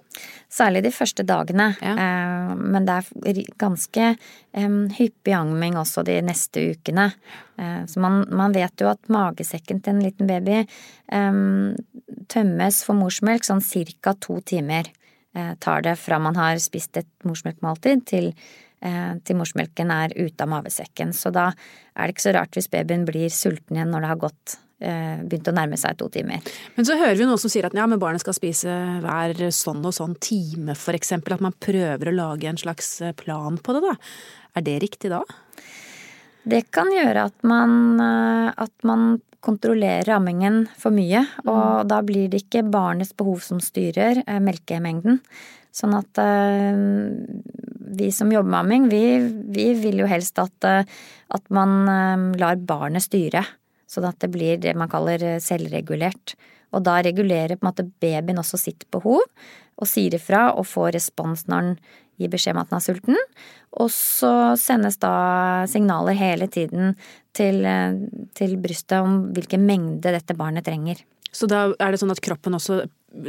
Særlig 0.53 0.83
de 0.85 0.93
første 0.93 1.25
dagene, 1.25 1.71
ja. 1.81 1.95
men 2.61 2.85
det 2.85 2.99
er 3.01 3.41
ganske 3.57 4.11
hyppig 4.99 5.37
amming 5.39 5.79
også 5.81 6.05
de 6.05 6.19
neste 6.27 6.67
ukene. 6.75 7.09
Så 7.57 8.03
man, 8.03 8.27
man, 8.29 8.53
vet 8.53 8.85
jo 8.85 8.91
at 8.93 9.09
magesekken 9.09 9.81
til 9.81 9.97
en 9.97 10.05
liten 10.05 10.29
baby 10.29 10.67
tømmes 12.29 12.83
for 12.85 12.99
morsmelk 12.99 13.47
sånn 13.47 13.65
cirka 13.65 14.15
to 14.21 14.41
timer. 14.47 14.91
Eh, 15.35 15.55
tar 15.59 15.83
det 15.83 15.97
fra 15.99 16.21
man 16.23 16.37
har 16.39 16.61
spist 16.63 16.97
et 17.01 17.11
morsmelkmåltid 17.27 18.05
til 18.07 18.31
til 18.85 19.39
morsmelken 19.39 19.89
er 19.95 20.13
ute 20.13 20.45
av 20.45 20.51
mavesekken. 20.53 21.15
Så 21.17 21.33
da 21.33 21.47
er 21.95 22.05
det 22.05 22.15
ikke 22.15 22.27
så 22.27 22.35
rart 22.37 22.59
hvis 22.59 22.69
babyen 22.73 23.07
blir 23.09 23.33
sulten 23.33 23.79
igjen 23.79 23.93
når 23.95 24.05
det 24.05 24.11
har 24.11 24.23
gått 24.27 24.57
eh, 24.85 25.23
begynt 25.25 25.51
å 25.51 25.55
nærme 25.57 25.79
seg 25.81 25.99
to 26.01 26.09
timer. 26.13 26.45
Men 26.77 26.89
så 26.89 26.99
hører 26.99 27.19
vi 27.19 27.29
noen 27.29 27.41
som 27.41 27.53
sier 27.53 27.69
at 27.69 27.77
ja, 27.77 27.87
men 27.91 28.03
barnet 28.03 28.25
skal 28.25 28.37
spise 28.37 28.75
hver 29.05 29.45
sånn 29.55 29.85
og 29.85 29.95
sånn 29.97 30.17
time, 30.23 30.77
eksempel. 30.95 31.37
At 31.37 31.45
man 31.45 31.57
prøver 31.57 32.11
å 32.11 32.17
lage 32.17 32.51
en 32.51 32.61
slags 32.61 32.97
eh, 33.03 33.15
plan 33.17 33.59
på 33.59 33.77
det, 33.77 33.85
da. 33.87 33.95
Er 34.55 34.67
det 34.67 34.79
riktig 34.85 35.13
da? 35.15 35.23
Det 36.45 36.67
kan 36.75 36.91
gjøre 36.93 37.29
at 37.31 37.47
man, 37.49 37.97
at 37.97 38.85
man 38.85 39.15
kontrollerer 39.45 40.13
ammingen 40.19 40.67
for 40.79 40.93
mye, 40.95 41.23
og 41.47 41.57
mm. 41.57 41.89
da 41.89 42.01
blir 42.05 42.29
det 42.33 42.43
ikke 42.45 42.67
barnets 42.69 43.15
behov 43.17 43.41
som 43.45 43.63
styrer 43.65 44.21
melkemengden. 44.45 45.23
Sånn 45.75 45.97
at 45.97 46.21
vi 47.85 48.13
som 48.13 48.33
jobber 48.33 48.51
med 48.51 48.61
amming, 48.61 48.89
vi, 48.89 49.05
vi, 49.55 49.69
vil 49.75 50.03
jo 50.03 50.09
helst 50.09 50.39
at, 50.43 50.67
eh, 50.69 50.87
at 51.37 51.51
man 51.55 51.89
eh, 51.89 52.25
lar 52.41 52.61
barnet 52.61 53.05
styre. 53.05 53.45
Sånn 53.91 54.09
at 54.09 54.19
det 54.23 54.31
blir 54.35 54.59
det 54.63 54.75
man 54.79 54.91
kaller 54.93 55.23
eh, 55.23 55.43
selvregulert. 55.43 56.37
Og 56.75 56.83
da 56.87 56.99
regulerer 57.05 57.57
på 57.57 57.65
en 57.65 57.71
måte 57.71 57.87
babyen 58.03 58.41
også 58.41 58.59
sitt 58.59 58.89
behov, 58.95 59.23
og 59.75 59.91
sier 59.91 60.17
ifra 60.17 60.49
og 60.55 60.67
får 60.71 60.95
respons 60.97 61.47
når 61.51 61.69
den 61.69 61.77
gir 62.23 62.31
beskjed 62.31 62.55
om 62.55 62.63
at 62.63 62.71
den 62.71 62.79
er 62.79 62.85
sulten. 62.85 63.21
Og 63.83 63.91
så 63.95 64.33
sendes 64.59 64.99
da 65.03 65.15
signaler 65.71 66.19
hele 66.19 66.47
tiden 66.51 66.95
til, 67.35 67.63
til 68.39 68.55
brystet 68.63 69.01
om 69.03 69.17
hvilken 69.35 69.65
mengde 69.67 70.15
dette 70.15 70.37
barnet 70.39 70.67
trenger. 70.67 71.01
Så 71.35 71.51
da 71.51 71.67
er 71.83 71.91
det 71.91 71.99
sånn 71.99 72.15
at 72.15 72.23
kroppen 72.23 72.55
også 72.55 72.85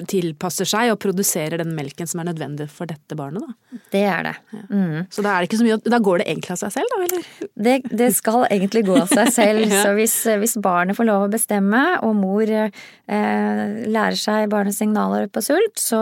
tilpasser 0.10 0.68
seg 0.68 0.92
og 0.92 1.00
produserer 1.02 1.60
den 1.62 1.74
melken 1.78 2.10
som 2.10 2.22
er 2.22 2.30
nødvendig 2.30 2.68
for 2.74 2.90
dette 2.90 3.18
barnet, 3.18 3.44
da. 3.46 3.80
Det 3.94 4.02
er 4.10 4.28
det. 4.28 4.34
Mm. 4.70 5.06
Så 5.14 5.24
da 5.26 5.34
er 5.34 5.44
det 5.44 5.50
ikke 5.50 5.60
så 5.60 5.66
mye 5.68 5.78
Da 5.92 6.00
går 6.04 6.22
det 6.22 6.28
egentlig 6.30 6.54
av 6.56 6.60
seg 6.62 6.74
selv, 6.76 6.94
da, 6.94 7.00
eller? 7.06 7.28
Det, 7.68 7.76
det 8.02 8.10
skal 8.18 8.46
egentlig 8.48 8.86
gå 8.88 8.96
av 9.00 9.12
seg 9.12 9.32
selv. 9.36 9.66
ja. 9.72 9.82
Så 9.84 9.94
hvis, 9.98 10.16
hvis, 10.42 10.56
barnet 10.66 10.98
får 10.98 11.10
lov 11.10 11.26
å 11.28 11.32
bestemme, 11.32 11.84
og 12.06 12.16
mor 12.18 12.50
eh, 12.50 12.72
lærer 13.08 14.20
seg 14.20 14.50
barnets 14.54 14.80
signaler 14.82 15.30
på 15.32 15.44
sult, 15.46 15.78
så, 15.82 16.02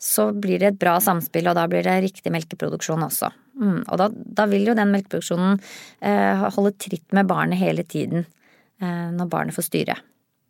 så, 0.00 0.30
blir 0.32 0.62
det 0.62 0.72
et 0.72 0.80
bra 0.80 0.96
samspill, 1.02 1.50
og 1.50 1.58
da 1.58 1.66
blir 1.70 1.84
det 1.86 1.98
riktig 2.06 2.32
melkeproduksjon 2.34 3.04
også. 3.08 3.32
Mm. 3.58 3.82
Og 3.82 3.94
da, 4.00 4.08
da, 4.12 4.46
vil 4.50 4.70
jo 4.70 4.76
den 4.78 4.94
melkeproduksjonen 4.94 5.58
eh, 6.00 6.48
holde 6.54 6.76
tritt 6.80 7.06
med 7.16 7.28
barnet 7.30 7.60
hele 7.60 7.84
tiden, 7.84 8.24
eh, 8.80 9.08
når 9.14 9.30
barnet 9.32 9.58
får 9.58 9.68
styre. 9.68 9.98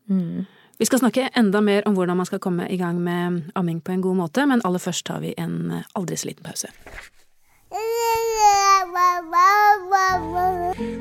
Mm. 0.09 0.47
Vi 0.79 0.87
skal 0.87 1.01
snakke 1.03 1.29
enda 1.37 1.61
mer 1.61 1.83
om 1.91 1.95
hvordan 1.99 2.17
man 2.17 2.27
skal 2.27 2.39
komme 2.39 2.69
i 2.71 2.77
gang 2.79 3.01
med 3.03 3.51
amming 3.59 3.81
på 3.83 3.93
en 3.93 4.03
god 4.03 4.15
måte, 4.17 4.47
men 4.47 4.61
aller 4.65 4.79
først 4.79 5.07
tar 5.07 5.21
vi 5.25 5.35
en 5.39 5.73
aldri 5.99 6.17
så 6.17 6.29
liten 6.31 6.47
pause. 6.47 6.71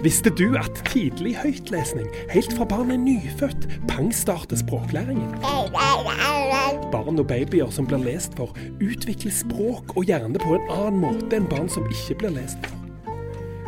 Visste 0.03 0.33
du 0.33 0.57
at 0.57 0.81
tidlig 0.89 1.35
høytlesning, 1.37 2.09
helt 2.33 2.57
fra 2.57 2.65
barnet 2.65 2.97
er 2.97 3.03
nyfødt, 3.03 3.67
pangstarter 3.87 4.57
språklæringen? 4.57 5.37
Barn 6.91 7.19
og 7.19 7.27
babyer 7.29 7.69
som 7.69 7.85
blir 7.85 8.01
lest 8.01 8.33
for, 8.39 8.57
utvikler 8.81 9.31
språk 9.31 9.93
og 9.93 10.09
hjerne 10.09 10.41
på 10.41 10.57
en 10.57 10.67
annen 10.73 11.05
måte 11.05 11.37
enn 11.37 11.49
barn 11.53 11.69
som 11.69 11.85
ikke 11.85 12.17
blir 12.23 12.37
lest 12.41 12.57
for. 12.65 12.76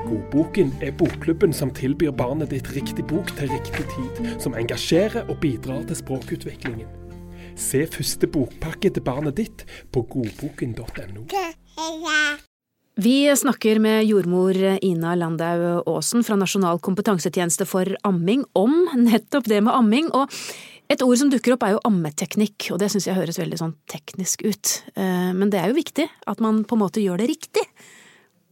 Godboken 0.10 0.72
er 0.82 0.90
bokklubben 0.98 1.52
som 1.54 1.70
tilbyr 1.70 2.10
barnet 2.18 2.50
ditt 2.50 2.72
riktig 2.74 3.04
bok 3.12 3.30
til 3.38 3.52
riktig 3.52 3.84
tid, 3.92 4.22
som 4.42 4.56
engasjerer 4.58 5.28
og 5.30 5.38
bidrar 5.44 5.84
til 5.86 6.00
språkutviklingen. 6.00 6.88
Se 7.60 7.84
første 7.86 8.26
bokpakke 8.32 8.90
til 8.96 9.06
barnet 9.06 9.38
ditt 9.38 9.66
på 9.94 10.02
godboken.no. 10.10 11.28
Vi 13.00 13.14
snakker 13.44 13.78
med 13.80 14.08
jordmor 14.10 14.58
Ina 14.82 15.14
Landau 15.14 15.84
Aasen 15.86 16.26
fra 16.26 16.40
Nasjonal 16.42 16.82
kompetansetjeneste 16.82 17.70
for 17.70 17.94
amming 18.10 18.48
om 18.58 18.82
nettopp 18.98 19.46
det 19.52 19.62
med 19.62 19.78
amming. 19.78 20.10
og 20.10 20.34
et 20.90 21.04
ord 21.06 21.20
som 21.22 21.30
dukker 21.30 21.54
opp 21.54 21.64
er 21.68 21.76
jo 21.76 21.82
ammeteknikk, 21.86 22.72
og 22.74 22.80
det 22.82 22.88
syns 22.90 23.06
jeg 23.06 23.14
høres 23.14 23.38
veldig 23.38 23.60
sånn 23.62 23.76
teknisk 23.92 24.42
ut. 24.42 24.72
Eh, 24.98 25.30
men 25.38 25.52
det 25.54 25.60
er 25.62 25.70
jo 25.70 25.78
viktig 25.78 26.08
at 26.10 26.40
man 26.42 26.64
på 26.66 26.74
en 26.74 26.82
måte 26.82 27.04
gjør 27.04 27.22
det 27.22 27.28
riktig. 27.30 27.62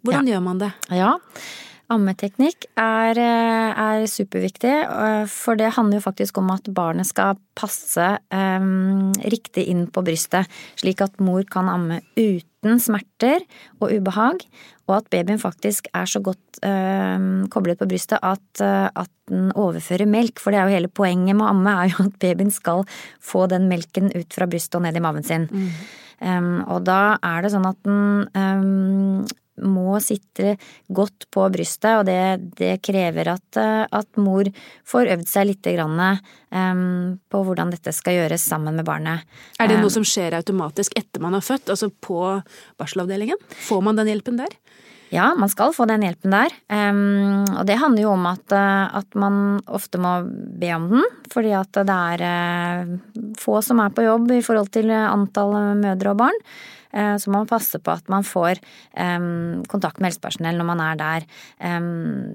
Hvordan 0.08 0.28
ja. 0.28 0.38
gjør 0.38 0.46
man 0.48 0.62
det? 0.64 0.74
Ja, 0.96 1.14
Ammeteknikk 1.88 2.66
er, 2.76 3.16
eh, 3.16 3.80
er, 3.80 4.06
superviktig, 4.12 4.74
eh, 4.84 5.26
for 5.32 5.56
det 5.56 5.72
handler 5.78 6.02
jo 6.02 6.04
faktisk 6.10 6.38
om 6.38 6.50
at 6.52 6.68
barnet 6.76 7.08
skal 7.08 7.38
passe 7.56 8.20
um, 8.28 9.14
riktig 9.24 9.70
inn 9.72 9.86
på 9.88 10.04
brystet, 10.04 10.52
slik 10.76 11.00
at 11.02 11.16
mor 11.24 11.46
kan 11.48 11.70
amme 11.72 12.02
uten 12.18 12.82
smerter 12.84 13.40
og 13.80 13.94
ubehag, 13.96 14.44
og 14.90 14.98
at 14.98 15.10
babyen 15.10 15.40
faktisk 15.40 15.88
er 15.96 16.12
så 16.12 16.20
godt 16.20 16.60
um, 16.60 17.48
koblet 17.48 17.80
på 17.80 17.88
brystet 17.88 18.20
at, 18.20 18.62
at, 18.62 19.12
den 19.28 19.52
overfører 19.60 20.08
melk. 20.08 20.40
For 20.40 20.52
det 20.52 20.60
er 20.60 20.68
jo 20.68 20.76
hele 20.76 20.92
poenget 20.92 21.36
med 21.36 21.44
å 21.44 21.52
amme, 21.52 21.72
er 21.72 21.96
jo 21.96 22.06
at 22.08 22.20
babyen 22.20 22.52
skal 22.52 22.84
få 23.24 23.48
den 23.48 23.72
melken 23.72 24.12
ut 24.12 24.36
fra 24.36 24.48
brystet 24.48 24.76
og 24.80 24.84
ned 24.84 24.96
i 24.96 25.04
maven 25.04 25.24
sin. 25.28 25.48
Mm. 25.52 25.74
Um, 26.20 26.54
og 26.68 26.84
da 26.88 27.16
er 27.24 27.44
det 27.44 27.52
sånn 27.56 27.68
at 27.68 27.80
den 27.88 29.28
må 29.66 29.98
sitte 30.04 30.56
godt 30.94 31.28
på 31.34 31.46
brystet, 31.54 32.00
og 32.00 32.06
det, 32.08 32.54
det 32.60 32.78
krever 32.86 33.32
at, 33.34 33.60
at, 33.60 34.10
mor 34.22 34.48
får 34.88 35.14
øvd 35.16 35.28
seg 35.30 35.50
lite 35.52 35.74
grann 35.76 35.98
um, 36.02 37.18
på 37.30 37.44
hvordan 37.46 37.74
dette 37.74 37.94
skal 37.96 38.20
gjøres 38.20 38.46
sammen 38.48 38.78
med 38.78 38.88
barnet. 38.88 39.26
Er 39.60 39.72
det 39.72 39.80
noe 39.82 39.94
som 39.94 40.06
skjer 40.08 40.38
automatisk 40.38 40.96
etter 41.00 41.24
man 41.24 41.38
har 41.38 41.46
født, 41.46 41.72
altså 41.74 41.90
på 41.90 42.22
barselavdelingen? 42.80 43.40
Får 43.68 43.84
man 43.86 44.00
den 44.00 44.12
hjelpen 44.14 44.40
der? 44.42 44.54
Ja, 45.10 45.30
man 45.40 45.48
skal 45.48 45.72
få 45.72 45.86
den 45.88 46.04
hjelpen 46.04 46.34
der. 46.36 46.54
Um, 46.68 47.46
og 47.56 47.64
det 47.70 47.80
handler 47.80 48.04
jo 48.04 48.14
om 48.18 48.26
at, 48.28 48.52
at, 48.52 49.08
man 49.16 49.62
ofte 49.66 50.02
må 50.04 50.18
be 50.28 50.74
om 50.76 50.90
den, 50.92 51.06
fordi 51.32 51.54
at 51.56 51.80
det 51.88 52.00
er 52.12 52.26
uh, 52.28 53.30
få 53.40 53.62
som 53.64 53.80
er 53.84 53.94
på 53.96 54.04
jobb 54.04 54.34
i 54.36 54.42
forhold 54.44 54.74
til 54.76 54.92
antall 54.92 55.56
mødre 55.80 56.12
og 56.12 56.26
barn. 56.26 56.44
Eh, 56.98 57.16
så 57.22 57.30
må 57.30 57.44
man 57.44 57.50
passe 57.50 57.80
på 57.80 57.94
at 57.94 58.10
man 58.12 58.25
får 58.25 58.63
kontakt 59.70 60.00
med 60.00 60.10
helsepersonell 60.10 60.58
når 60.58 60.66
man 60.66 60.80
er 60.82 60.96
der. 60.98 61.25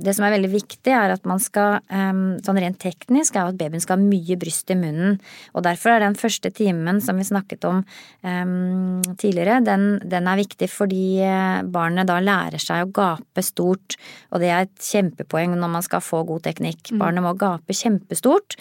Det 0.04 0.12
som 0.14 0.24
er 0.26 0.34
veldig 0.36 0.50
viktig, 0.52 0.92
er 0.94 1.14
at 1.14 1.24
man 1.26 1.40
skal, 1.42 1.80
sånn 1.90 2.60
rent 2.62 2.78
teknisk, 2.82 3.34
er 3.34 3.50
at 3.50 3.58
babyen 3.58 3.82
skal 3.82 3.98
ha 3.98 4.04
mye 4.04 4.36
bryst 4.38 4.70
i 4.70 4.76
munnen. 4.78 5.18
Og 5.56 5.64
derfor 5.66 5.94
er 5.94 6.04
den 6.04 6.16
første 6.18 6.52
timen 6.54 7.00
som 7.02 7.18
vi 7.18 7.26
snakket 7.26 7.66
om 7.68 7.82
tidligere, 8.22 9.60
den, 9.66 9.86
den 10.06 10.28
er 10.30 10.40
viktig 10.40 10.68
fordi 10.70 11.04
eh, 11.24 11.62
barnet 11.72 12.08
da 12.10 12.20
lærer 12.22 12.62
seg 12.62 12.86
å 12.86 12.92
gape 12.94 13.44
stort. 13.44 13.98
Og 14.32 14.42
det 14.42 14.52
er 14.52 14.66
et 14.66 14.86
kjempepoeng 14.86 15.56
når 15.58 15.74
man 15.76 15.86
skal 15.86 16.04
få 16.04 16.22
god 16.28 16.46
teknikk. 16.46 16.92
Mm. 16.92 17.02
Barnet 17.02 17.26
må 17.26 17.34
gape 17.40 17.76
kjempestort 17.76 18.58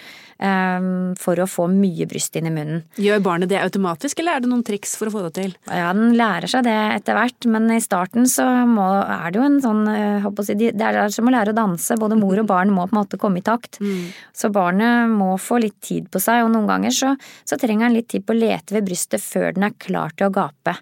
for 1.22 1.38
å 1.38 1.46
få 1.46 1.68
mye 1.70 2.08
bryst 2.10 2.34
inn 2.40 2.48
i 2.50 2.54
munnen. 2.54 2.80
Gjør 2.98 3.20
barnet 3.22 3.52
det 3.52 3.60
automatisk, 3.62 4.24
eller 4.24 4.40
er 4.40 4.42
det 4.42 4.50
noen 4.50 4.64
triks 4.66 4.96
for 4.98 5.12
å 5.12 5.14
få 5.14 5.22
det 5.28 5.36
til? 5.36 5.52
Ja, 5.70 5.91
den 5.98 6.16
lærer 6.20 6.50
seg 6.52 6.66
det 6.68 6.76
etter 6.98 7.18
hvert, 7.18 7.48
men 7.52 7.70
i 7.74 7.80
starten 7.84 8.28
så 8.30 8.46
må, 8.68 8.86
er 9.02 9.32
det 9.32 9.40
jo 9.40 9.46
en 9.48 9.60
sånn 9.64 9.82
eh, 9.92 10.28
si, 10.48 10.56
Det 10.60 10.88
er 10.88 11.14
som 11.14 11.30
å 11.30 11.34
lære 11.34 11.54
å 11.54 11.58
danse. 11.58 11.98
Både 12.02 12.20
mor 12.20 12.40
og 12.42 12.50
barn 12.50 12.74
må 12.74 12.86
på 12.88 12.96
en 12.96 13.02
måte 13.02 13.20
komme 13.22 13.42
i 13.42 13.46
takt. 13.46 13.82
Mm. 13.82 14.12
Så 14.36 14.52
barnet 14.54 15.12
må 15.12 15.34
få 15.42 15.62
litt 15.64 15.80
tid 15.84 16.12
på 16.12 16.22
seg, 16.24 16.46
og 16.46 16.54
noen 16.54 16.70
ganger 16.70 16.96
så, 16.96 17.16
så 17.48 17.60
trenger 17.62 17.90
han 17.90 17.98
litt 17.98 18.12
tid 18.12 18.26
på 18.28 18.36
å 18.36 18.42
lete 18.42 18.78
ved 18.78 18.88
brystet 18.88 19.24
før 19.24 19.56
den 19.56 19.70
er 19.70 19.78
klar 19.82 20.16
til 20.16 20.30
å 20.30 20.36
gape. 20.36 20.78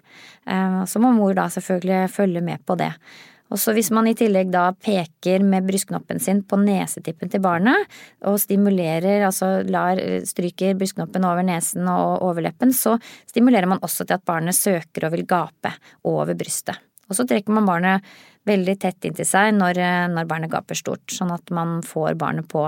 Eh, 0.46 0.80
så 0.90 1.02
må 1.02 1.14
mor 1.16 1.34
da 1.38 1.48
selvfølgelig 1.52 2.14
følge 2.14 2.44
med 2.44 2.64
på 2.66 2.78
det. 2.80 2.92
Og 3.50 3.58
så 3.58 3.74
hvis 3.74 3.90
man 3.94 4.06
i 4.06 4.14
tillegg 4.18 4.52
da 4.52 4.68
peker 4.72 5.42
med 5.46 5.66
brystknoppen 5.66 6.22
sin 6.22 6.44
på 6.46 6.58
nesetippen 6.62 7.32
til 7.32 7.42
barnet, 7.42 7.88
og 8.26 8.38
stimulerer, 8.42 9.24
altså 9.26 9.60
lar, 9.66 9.98
stryker 10.26 10.78
brystknoppen 10.78 11.26
over 11.26 11.46
nesen 11.46 11.88
og 11.90 12.22
overleppen, 12.28 12.74
så 12.76 12.96
stimulerer 13.30 13.70
man 13.70 13.82
også 13.82 14.06
til 14.06 14.18
at 14.18 14.26
barnet 14.26 14.58
søker 14.58 15.08
og 15.08 15.16
vil 15.16 15.26
gape 15.28 15.74
over 16.06 16.34
brystet. 16.38 16.78
Og 17.10 17.18
så 17.18 17.26
trekker 17.26 17.56
man 17.56 17.66
barnet 17.66 18.06
veldig 18.50 18.76
tett 18.82 19.08
inntil 19.08 19.28
seg 19.28 19.54
når, 19.56 19.80
når 20.12 20.28
barnet 20.30 20.52
gaper 20.52 20.78
stort, 20.78 21.06
sånn 21.12 21.32
at 21.34 21.52
man 21.54 21.78
får 21.86 22.18
barnet 22.20 22.48
på, 22.50 22.66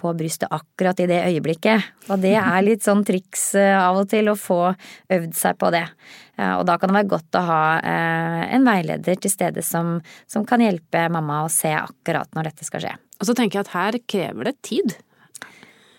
på 0.00 0.14
brystet 0.18 0.52
akkurat 0.52 1.00
i 1.00 1.08
det 1.10 1.20
øyeblikket. 1.28 1.90
Og 2.10 2.22
det 2.22 2.34
er 2.40 2.58
litt 2.68 2.86
sånn 2.86 3.04
triks 3.06 3.52
av 3.56 4.02
og 4.02 4.10
til 4.12 4.32
å 4.32 4.38
få 4.38 4.62
øvd 4.70 5.36
seg 5.38 5.60
på 5.60 5.72
det. 5.74 5.86
Og 6.40 6.64
da 6.68 6.78
kan 6.80 6.90
det 6.90 7.00
være 7.00 7.10
godt 7.10 7.36
å 7.36 7.44
ha 7.44 7.62
en 7.84 8.64
veileder 8.64 9.20
til 9.20 9.32
stede 9.32 9.64
som, 9.66 9.98
som 10.30 10.46
kan 10.48 10.62
hjelpe 10.64 11.08
mamma 11.12 11.42
å 11.44 11.52
se 11.52 11.74
akkurat 11.76 12.32
når 12.36 12.50
dette 12.50 12.68
skal 12.68 12.86
skje. 12.86 12.96
Og 13.20 13.28
så 13.28 13.36
tenker 13.36 13.60
jeg 13.60 13.68
at 13.68 13.76
her 13.76 14.00
krever 14.08 14.50
det 14.50 14.56
tid. 14.64 14.96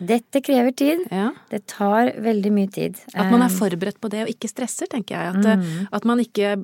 Dette 0.01 0.41
krever 0.41 0.73
tid. 0.73 1.03
Ja. 1.13 1.29
Det 1.51 1.61
tar 1.69 2.11
veldig 2.23 2.51
mye 2.55 2.69
tid. 2.73 2.97
At 3.13 3.29
man 3.29 3.43
er 3.45 3.53
forberedt 3.53 3.99
på 4.01 4.09
det 4.11 4.23
og 4.25 4.31
ikke 4.33 4.49
stresser, 4.49 4.89
tenker 4.89 5.13
jeg. 5.13 5.35
At, 5.35 5.61
mm. 5.61 5.91
at 5.93 6.07
man 6.09 6.23
ikke 6.23 6.55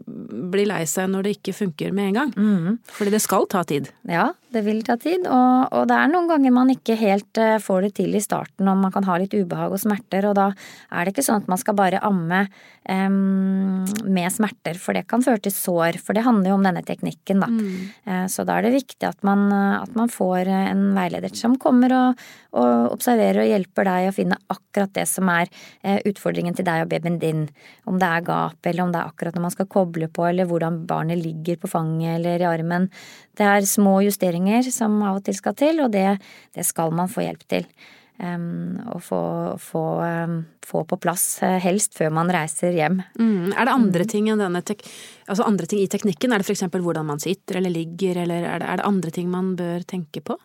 blir 0.51 0.67
lei 0.69 0.81
seg 0.89 1.11
når 1.13 1.27
det 1.27 1.35
ikke 1.37 1.55
funker 1.59 1.93
med 1.95 2.11
en 2.11 2.19
gang. 2.21 2.33
Mm. 2.33 2.79
Fordi 2.97 3.13
det 3.13 3.21
skal 3.21 3.45
ta 3.51 3.61
tid. 3.67 3.91
Ja, 4.09 4.31
det 4.53 4.63
vil 4.65 4.81
ta 4.85 4.95
tid. 4.99 5.27
Og, 5.27 5.67
og, 5.69 5.85
det 5.89 5.97
er 5.97 6.09
noen 6.09 6.29
ganger 6.31 6.55
man 6.55 6.71
ikke 6.73 6.97
helt 6.97 7.41
uh, 7.41 7.57
får 7.61 7.87
det 7.87 7.91
til 7.99 8.17
i 8.17 8.23
starten, 8.23 8.67
og 8.71 8.79
man 8.81 8.93
kan 8.95 9.05
ha 9.07 9.19
litt 9.21 9.35
ubehag 9.35 9.75
og 9.75 9.81
smerter, 9.81 10.29
og 10.29 10.37
da 10.39 10.49
er 10.89 11.05
det 11.05 11.13
ikke 11.13 11.27
sånn 11.27 11.43
at 11.43 11.51
man 11.51 11.61
skal 11.61 11.77
bare 11.77 12.01
amme 12.07 12.45
um, 12.89 13.85
med 14.07 14.33
smerter, 14.33 14.79
for 14.81 14.97
det 14.97 15.05
kan 15.11 15.25
føre 15.25 15.43
til 15.45 15.53
sår. 15.53 15.99
For 16.01 16.17
det 16.17 16.25
handler 16.25 16.53
jo 16.53 16.57
om 16.57 16.65
denne 16.65 16.85
teknikken, 16.87 17.43
da. 17.43 17.51
Mm. 17.51 18.27
Så 18.31 18.45
da 18.47 18.57
er 18.57 18.67
det 18.67 18.77
viktig 18.77 19.05
at 19.05 19.19
man, 19.27 19.49
at 19.51 19.93
man 19.97 20.09
får 20.11 20.49
en 20.51 20.83
veileder 20.95 21.33
som 21.37 21.57
kommer 21.59 21.93
og, 21.93 22.21
og 22.57 22.93
observerer 22.95 23.26
observerer 23.27 23.43
og 23.43 23.51
hjelper 23.51 23.87
deg 23.87 24.07
å 24.09 24.15
finne 24.15 24.37
akkurat 24.51 24.93
det 24.95 25.05
som 25.07 25.29
er 25.29 25.49
eh, 25.83 25.99
utfordringen 26.07 26.55
til 26.55 26.65
deg 26.65 26.85
og 26.85 26.91
babyen 26.91 27.19
din. 27.19 27.47
Om 27.85 27.99
det 27.99 28.07
er 28.07 28.25
gap, 28.25 28.59
eller 28.65 28.83
om 28.83 28.91
det 28.91 29.01
er 29.01 29.11
akkurat 29.11 29.35
når 29.35 29.45
man 29.47 29.55
skal 29.55 29.67
koble 29.67 30.07
på, 30.07 30.25
eller 30.27 30.47
hvordan 30.47 30.85
barnet 30.87 31.19
ligger 31.21 31.57
på 31.57 31.67
fanget 31.67 32.17
eller 32.17 32.41
i 32.41 32.47
armen. 32.47 32.89
Det 33.37 33.45
er 33.45 33.67
små 33.67 34.01
justeringer 34.05 34.63
som 34.71 35.01
av 35.03 35.19
og 35.19 35.25
til 35.25 35.37
skal 35.37 35.55
til, 35.57 35.81
og 35.83 35.91
det, 35.91 36.19
det 36.55 36.65
skal 36.65 36.91
man 36.91 37.09
få 37.09 37.25
hjelp 37.25 37.47
til. 37.47 37.67
Um, 38.17 38.79
og 38.89 39.03
få, 39.05 39.19
få, 39.61 39.81
um, 40.01 40.39
få, 40.65 40.81
på 40.89 40.97
plass, 40.97 41.35
uh, 41.45 41.59
helst 41.61 41.93
før 41.93 42.09
man 42.17 42.31
reiser 42.33 42.73
hjem. 42.73 43.03
Mm. 43.19 43.51
Er 43.53 43.67
det 43.69 43.75
andre 43.75 44.07
mm. 44.07 44.09
ting 44.09 44.29
enn 44.33 44.41
denne 44.41 44.63
altså 44.65 45.45
andre 45.45 45.69
ting 45.69 45.83
i 45.83 45.91
teknikken? 45.91 46.33
Er 46.33 46.41
det 46.41 46.49
f.eks. 46.49 46.65
hvordan 46.73 47.05
man 47.05 47.21
sitter 47.21 47.59
eller 47.59 47.75
ligger, 47.75 48.23
eller 48.23 48.41
er 48.55 48.63
det, 48.63 48.71
er 48.71 48.81
det 48.81 48.87
andre 48.89 49.13
ting 49.13 49.29
man 49.29 49.53
bør 49.59 49.85
tenke 49.85 50.25
på? 50.25 50.39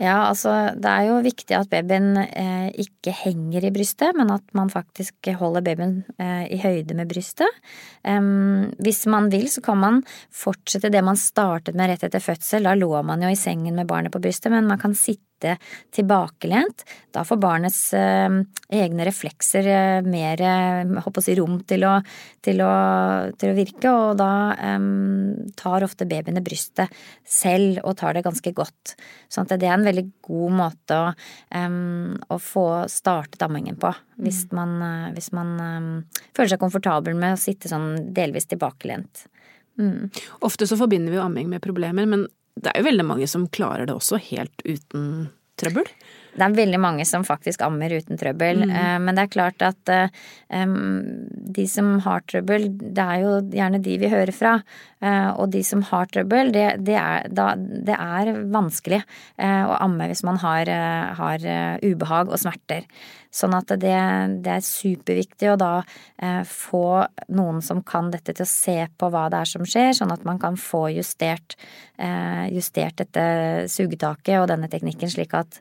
Ja, 0.00 0.30
altså 0.30 0.50
det 0.80 0.88
er 0.88 1.08
jo 1.10 1.18
viktig 1.20 1.52
at 1.58 1.68
babyen 1.68 2.14
eh, 2.16 2.70
ikke 2.80 3.12
henger 3.12 3.66
i 3.68 3.72
brystet, 3.74 4.16
men 4.16 4.30
at 4.32 4.46
man 4.56 4.72
faktisk 4.72 5.28
holder 5.36 5.64
babyen 5.66 5.98
eh, 6.16 6.46
i 6.56 6.60
høyde 6.62 6.96
med 6.96 7.10
brystet. 7.10 7.58
Um, 8.00 8.70
hvis 8.80 9.04
man 9.12 9.28
vil, 9.28 9.44
så 9.52 9.60
kan 9.64 9.76
man 9.82 9.98
fortsette 10.32 10.88
det 10.92 11.02
man 11.04 11.20
startet 11.20 11.76
med 11.76 11.92
rett 11.92 12.06
etter 12.08 12.24
fødsel. 12.24 12.64
Da 12.64 12.72
lå 12.78 12.94
man 13.04 13.20
jo 13.26 13.28
i 13.28 13.36
sengen 13.36 13.76
med 13.76 13.90
barnet 13.92 14.14
på 14.14 14.22
brystet, 14.24 14.48
men 14.54 14.70
man 14.70 14.80
kan 14.80 14.96
sitte 14.96 15.29
sitte 15.40 15.56
tilbakelent. 15.90 16.84
Da 17.12 17.24
får 17.24 17.36
barnets 17.40 17.92
eh, 17.94 18.28
egne 18.70 19.04
reflekser 19.04 19.66
eh, 19.66 20.02
mer 20.02 20.40
eh, 20.40 21.10
si, 21.20 21.34
rom 21.34 21.60
til 21.66 21.84
å, 21.84 22.00
til, 22.40 22.60
å, 22.60 23.32
til 23.38 23.50
å, 23.50 23.56
virke, 23.56 23.90
og 23.90 24.18
da 24.20 24.54
um, 24.76 25.34
tar 25.56 25.82
ofte 25.84 26.06
babyene 26.06 26.42
brystet 26.42 26.88
selv 27.26 27.80
og 27.84 27.96
tar 27.98 28.14
det 28.14 28.24
ganske 28.24 28.52
godt. 28.52 28.94
Så 29.28 29.44
det 29.50 29.66
er 29.66 29.74
en 29.74 29.84
veldig 29.88 30.06
god 30.22 30.52
måte 30.52 30.96
å, 30.96 31.10
um, 31.56 32.16
å 32.28 32.38
få 32.38 32.86
startet 32.88 33.42
ammingen 33.42 33.76
på. 33.80 33.92
Hvis 34.20 34.46
mm. 34.50 34.56
man, 34.56 35.12
hvis 35.16 35.32
man 35.32 35.56
um, 35.58 35.92
føler 36.36 36.54
seg 36.54 36.62
komfortabel 36.62 37.16
med 37.18 37.34
å 37.34 37.40
sitte 37.40 37.70
sånn 37.70 38.12
delvis 38.14 38.46
tilbakelent. 38.50 39.26
Mm. 39.80 40.10
Ofte 40.44 40.66
så 40.68 40.76
forbinder 40.76 41.12
vi 41.12 41.18
jo 41.18 41.24
amming 41.24 41.48
med 41.48 41.62
problemer, 41.64 42.06
men 42.06 42.26
det 42.60 42.72
er 42.72 42.82
jo 42.82 42.88
veldig 42.90 43.06
mange 43.08 43.28
som 43.30 43.48
klarer 43.52 43.88
det 43.88 43.96
også 43.96 44.20
helt 44.30 44.64
uten 44.66 45.30
trøbbel? 45.60 45.88
Det 46.30 46.44
er 46.46 46.56
veldig 46.56 46.80
mange 46.80 47.06
som 47.08 47.24
faktisk 47.26 47.64
ammer 47.66 47.92
uten 47.98 48.18
trøbbel. 48.20 48.64
Mm. 48.68 48.74
Eh, 48.76 48.96
men 49.02 49.16
det 49.16 49.26
er 49.26 49.32
klart 49.34 49.64
at 49.66 49.92
um, 49.92 50.76
de 51.26 51.66
som 51.70 51.96
har 52.04 52.24
trøbbel, 52.28 52.68
det 52.80 53.04
er 53.04 53.24
jo 53.24 53.34
gjerne 53.54 53.82
de 53.82 53.98
vi 54.00 54.12
hører 54.12 54.34
fra. 54.34 54.58
Uh, 55.00 55.32
og 55.40 55.46
de 55.54 55.62
som 55.64 55.80
har 55.88 56.10
trøbbel, 56.12 56.50
det, 56.52 56.66
det, 56.84 56.96
er, 57.00 57.30
da, 57.32 57.54
det 57.56 57.94
er, 57.96 58.34
vanskelig 58.52 58.98
uh, 59.00 59.70
å 59.72 59.78
amme 59.86 60.10
hvis 60.10 60.20
man 60.28 60.36
har, 60.42 60.68
uh, 60.68 61.14
har 61.16 61.46
ubehag 61.80 62.28
og 62.28 62.36
smerter. 62.42 62.84
Sånn 63.32 63.54
at 63.56 63.72
det, 63.80 63.96
det 64.44 64.52
er 64.56 64.64
superviktig 64.66 65.52
å 65.52 65.58
da 65.60 65.74
få 66.50 67.04
noen 67.30 67.60
som 67.62 67.78
kan 67.86 68.08
dette 68.10 68.34
til 68.34 68.42
å 68.42 68.50
se 68.50 68.74
på 68.98 69.10
hva 69.14 69.28
det 69.30 69.44
er 69.44 69.50
som 69.52 69.62
skjer, 69.62 69.92
sånn 69.94 70.10
at 70.10 70.24
man 70.26 70.40
kan 70.42 70.58
få 70.58 70.88
justert, 70.90 71.54
justert 72.50 72.98
dette 72.98 73.22
sugetaket 73.70 74.40
og 74.40 74.48
denne 74.50 74.66
teknikken 74.72 75.14
slik 75.14 75.36
at, 75.38 75.60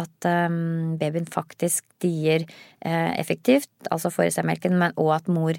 at 0.00 0.28
um, 0.28 0.96
babyen 1.00 1.26
faktisk 1.30 1.84
dier 2.04 2.44
eh, 2.44 3.12
effektivt, 3.20 3.70
altså 3.90 4.12
får 4.12 4.28
i 4.28 4.34
seg 4.38 4.48
melken, 4.48 4.78
men, 4.80 4.94
òg 5.00 5.12
at 5.20 5.30
mor 5.32 5.58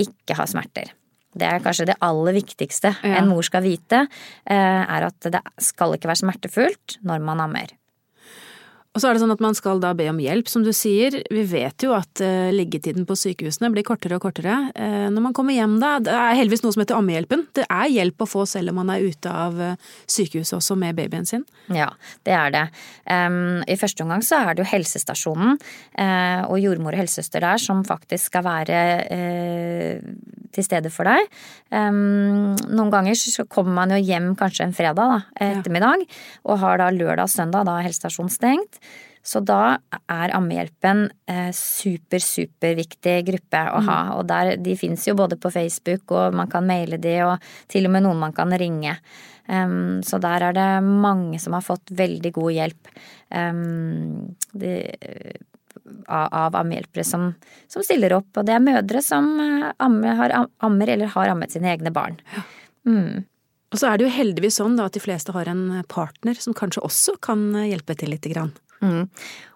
ikke 0.00 0.36
har 0.38 0.50
smerter. 0.50 0.92
Det 1.36 1.48
er 1.48 1.64
kanskje 1.64 1.90
det 1.90 1.98
aller 2.04 2.36
viktigste 2.38 2.94
ja. 2.96 3.16
en 3.18 3.28
mor 3.28 3.44
skal 3.44 3.64
vite, 3.66 4.06
eh, 4.48 4.82
er 4.82 5.08
at 5.10 5.30
det 5.32 5.42
skal 5.62 5.96
ikke 5.96 6.10
være 6.10 6.24
smertefullt 6.24 6.98
når 7.06 7.24
man 7.24 7.42
ammer. 7.44 7.74
Og 8.96 9.02
så 9.02 9.10
er 9.10 9.16
det 9.16 9.20
sånn 9.20 9.34
at 9.34 9.42
man 9.44 9.52
skal 9.52 9.80
da 9.82 9.90
be 9.92 10.06
om 10.08 10.16
hjelp, 10.22 10.48
som 10.48 10.62
du 10.64 10.70
sier. 10.72 11.18
Vi 11.28 11.42
vet 11.50 11.84
jo 11.84 11.92
at 11.92 12.22
uh, 12.24 12.48
liggetiden 12.48 13.04
på 13.04 13.12
sykehusene 13.20 13.68
blir 13.74 13.84
kortere 13.84 14.16
og 14.16 14.24
kortere. 14.24 14.54
Uh, 14.72 15.12
når 15.12 15.26
man 15.26 15.34
kommer 15.36 15.52
hjem 15.52 15.74
da, 15.82 15.98
det 16.00 16.14
er 16.16 16.38
heldigvis 16.38 16.64
noe 16.64 16.72
som 16.72 16.80
heter 16.80 16.96
Ammehjelpen. 16.96 17.44
Det 17.52 17.66
er 17.68 17.92
hjelp 17.92 18.24
å 18.24 18.30
få 18.30 18.46
selv 18.48 18.72
om 18.72 18.80
man 18.80 18.94
er 18.94 19.04
ute 19.04 19.28
av 19.28 19.60
uh, 19.60 19.74
sykehuset 20.08 20.56
også 20.56 20.78
med 20.80 20.96
babyen 20.96 21.28
sin. 21.28 21.44
Ja, 21.68 21.90
det 22.24 22.38
er 22.38 22.54
det. 22.54 22.64
Um, 23.04 23.60
I 23.68 23.76
første 23.76 24.06
omgang 24.06 24.24
så 24.24 24.40
er 24.40 24.56
det 24.56 24.64
jo 24.64 24.70
helsestasjonen 24.70 25.58
og 26.46 26.56
jordmor 26.60 26.94
og 26.94 27.00
helsesøster 27.02 27.42
der 27.42 27.60
som 27.60 27.82
faktisk 27.86 28.30
skal 28.30 28.44
være 28.46 28.78
til 30.56 30.66
stede 30.66 30.92
for 30.92 31.08
deg. 31.08 31.28
Um, 31.70 32.54
noen 32.66 32.92
ganger 32.92 33.18
så 33.20 33.46
kommer 33.48 33.76
man 33.82 33.94
jo 33.94 34.00
hjem 34.00 34.32
kanskje 34.38 34.66
en 34.66 34.76
fredag 34.76 35.12
da, 35.12 35.20
ettermiddag, 35.50 36.06
ja. 36.06 36.22
og 36.48 36.62
har 36.64 36.80
da 36.82 36.92
lørdag 36.94 37.28
og 37.28 37.32
søndag 37.32 37.68
da 37.68 37.78
helsestasjonen 37.84 38.32
stengt. 38.32 38.80
Så 39.26 39.40
da 39.42 39.78
er 39.90 40.32
Ammehjelpen 40.36 41.08
eh, 41.26 41.50
super, 41.56 42.22
superviktig 42.22 43.16
gruppe 43.26 43.62
å 43.74 43.80
ha. 43.82 43.96
Mm. 44.06 44.12
Og 44.20 44.28
der, 44.30 44.52
de 44.62 44.76
fins 44.78 45.08
jo 45.08 45.16
både 45.18 45.38
på 45.40 45.50
Facebook, 45.50 46.14
og 46.14 46.36
man 46.38 46.50
kan 46.52 46.66
maile 46.68 47.00
de, 47.02 47.16
og 47.26 47.48
til 47.72 47.88
og 47.88 47.96
med 47.96 48.06
noen 48.06 48.22
man 48.22 48.36
kan 48.36 48.54
ringe. 48.54 48.94
Um, 49.50 49.98
så 50.06 50.18
der 50.22 50.48
er 50.48 50.54
det 50.54 50.68
mange 50.86 51.40
som 51.42 51.58
har 51.58 51.66
fått 51.66 51.90
veldig 51.98 52.32
god 52.38 52.54
hjelp. 52.54 52.94
Um, 53.34 54.36
de, 54.54 54.76
av 56.08 56.56
ammehjelpere 56.56 57.04
som, 57.06 57.30
som, 57.68 57.84
stiller 57.84 58.16
opp. 58.18 58.28
Og 58.36 58.46
det 58.46 58.56
er 58.56 58.64
mødre 58.64 59.02
som 59.04 59.28
eh, 59.42 59.70
ammer, 59.82 60.18
har, 60.20 60.36
ammer 60.64 60.92
eller 60.94 61.12
har 61.14 61.32
ammet 61.32 61.54
sine 61.54 61.72
egne 61.72 61.92
barn. 61.94 62.18
Mm. 62.88 63.26
Og 63.74 63.80
så 63.80 63.90
er 63.90 63.98
det 63.98 64.06
jo 64.06 64.14
heldigvis 64.14 64.60
sånn 64.60 64.78
da 64.78 64.86
at 64.88 64.96
de 64.96 65.02
fleste 65.02 65.34
har 65.34 65.50
en 65.50 65.82
partner 65.90 66.38
som 66.38 66.54
kanskje 66.56 66.84
også 66.86 67.16
kan 67.24 67.48
hjelpe 67.66 67.96
til 67.98 68.14
lite 68.14 68.30
grann. 68.32 68.54
Mm. 68.84 69.08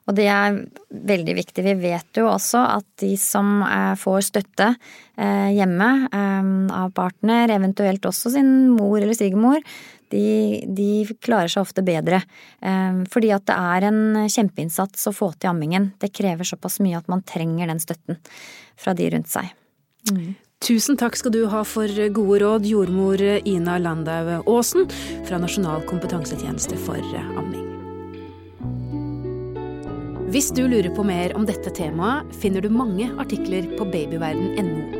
Og 0.09 0.17
det 0.17 0.27
er 0.33 0.57
veldig 0.91 1.37
viktig. 1.37 1.63
Vi 1.63 1.77
vet 1.83 2.19
jo 2.19 2.27
også 2.31 2.65
at 2.79 2.87
de 3.03 3.13
som 3.21 3.61
eh, 3.67 3.95
får 4.01 4.27
støtte 4.33 4.73
eh, 4.73 5.51
hjemme 5.55 5.91
av 6.11 6.91
partner, 6.97 7.53
eventuelt 7.55 8.07
også 8.09 8.35
sin 8.35 8.51
mor 8.75 8.99
eller 8.99 9.15
svigermor, 9.15 9.63
de, 10.11 10.61
de, 10.67 10.91
klarer 11.23 11.51
seg 11.53 11.65
ofte 11.65 11.85
bedre. 11.87 12.23
Eh, 12.63 13.01
fordi 13.13 13.33
at 13.37 13.47
det 13.49 13.57
er 13.57 13.89
en 13.91 14.03
kjempeinnsats 14.27 15.09
å 15.11 15.15
få 15.17 15.33
til 15.37 15.53
ammingen. 15.53 15.93
Det 16.03 16.13
krever 16.15 16.49
såpass 16.49 16.81
mye 16.85 16.99
at 17.01 17.11
man 17.11 17.25
trenger 17.27 17.71
den 17.71 17.83
støtten 17.83 18.21
fra 18.81 18.95
de 18.97 19.11
rundt 19.15 19.33
seg. 19.33 19.51
Mm. 20.11 20.35
Tusen 20.61 20.99
takk 21.01 21.17
skal 21.17 21.33
du 21.33 21.45
ha 21.49 21.63
for 21.65 21.89
gode 22.13 22.43
råd, 22.43 22.67
jordmor 22.69 23.23
Ina 23.49 23.79
Landau 23.81 24.43
Aasen 24.43 24.91
fra 25.25 25.41
Nasjonal 25.41 25.87
kompetansetjeneste 25.89 26.77
for 26.85 27.01
amming. 27.33 27.71
Hvis 30.31 30.53
du 30.55 30.63
lurer 30.69 30.93
på 30.95 31.03
mer 31.03 31.33
om 31.35 31.47
dette 31.49 31.73
temaet, 31.75 32.29
finner 32.39 32.63
du 32.63 32.69
mange 32.71 33.09
artikler 33.19 33.67
på 33.81 33.89
babyverden.no. 33.89 35.00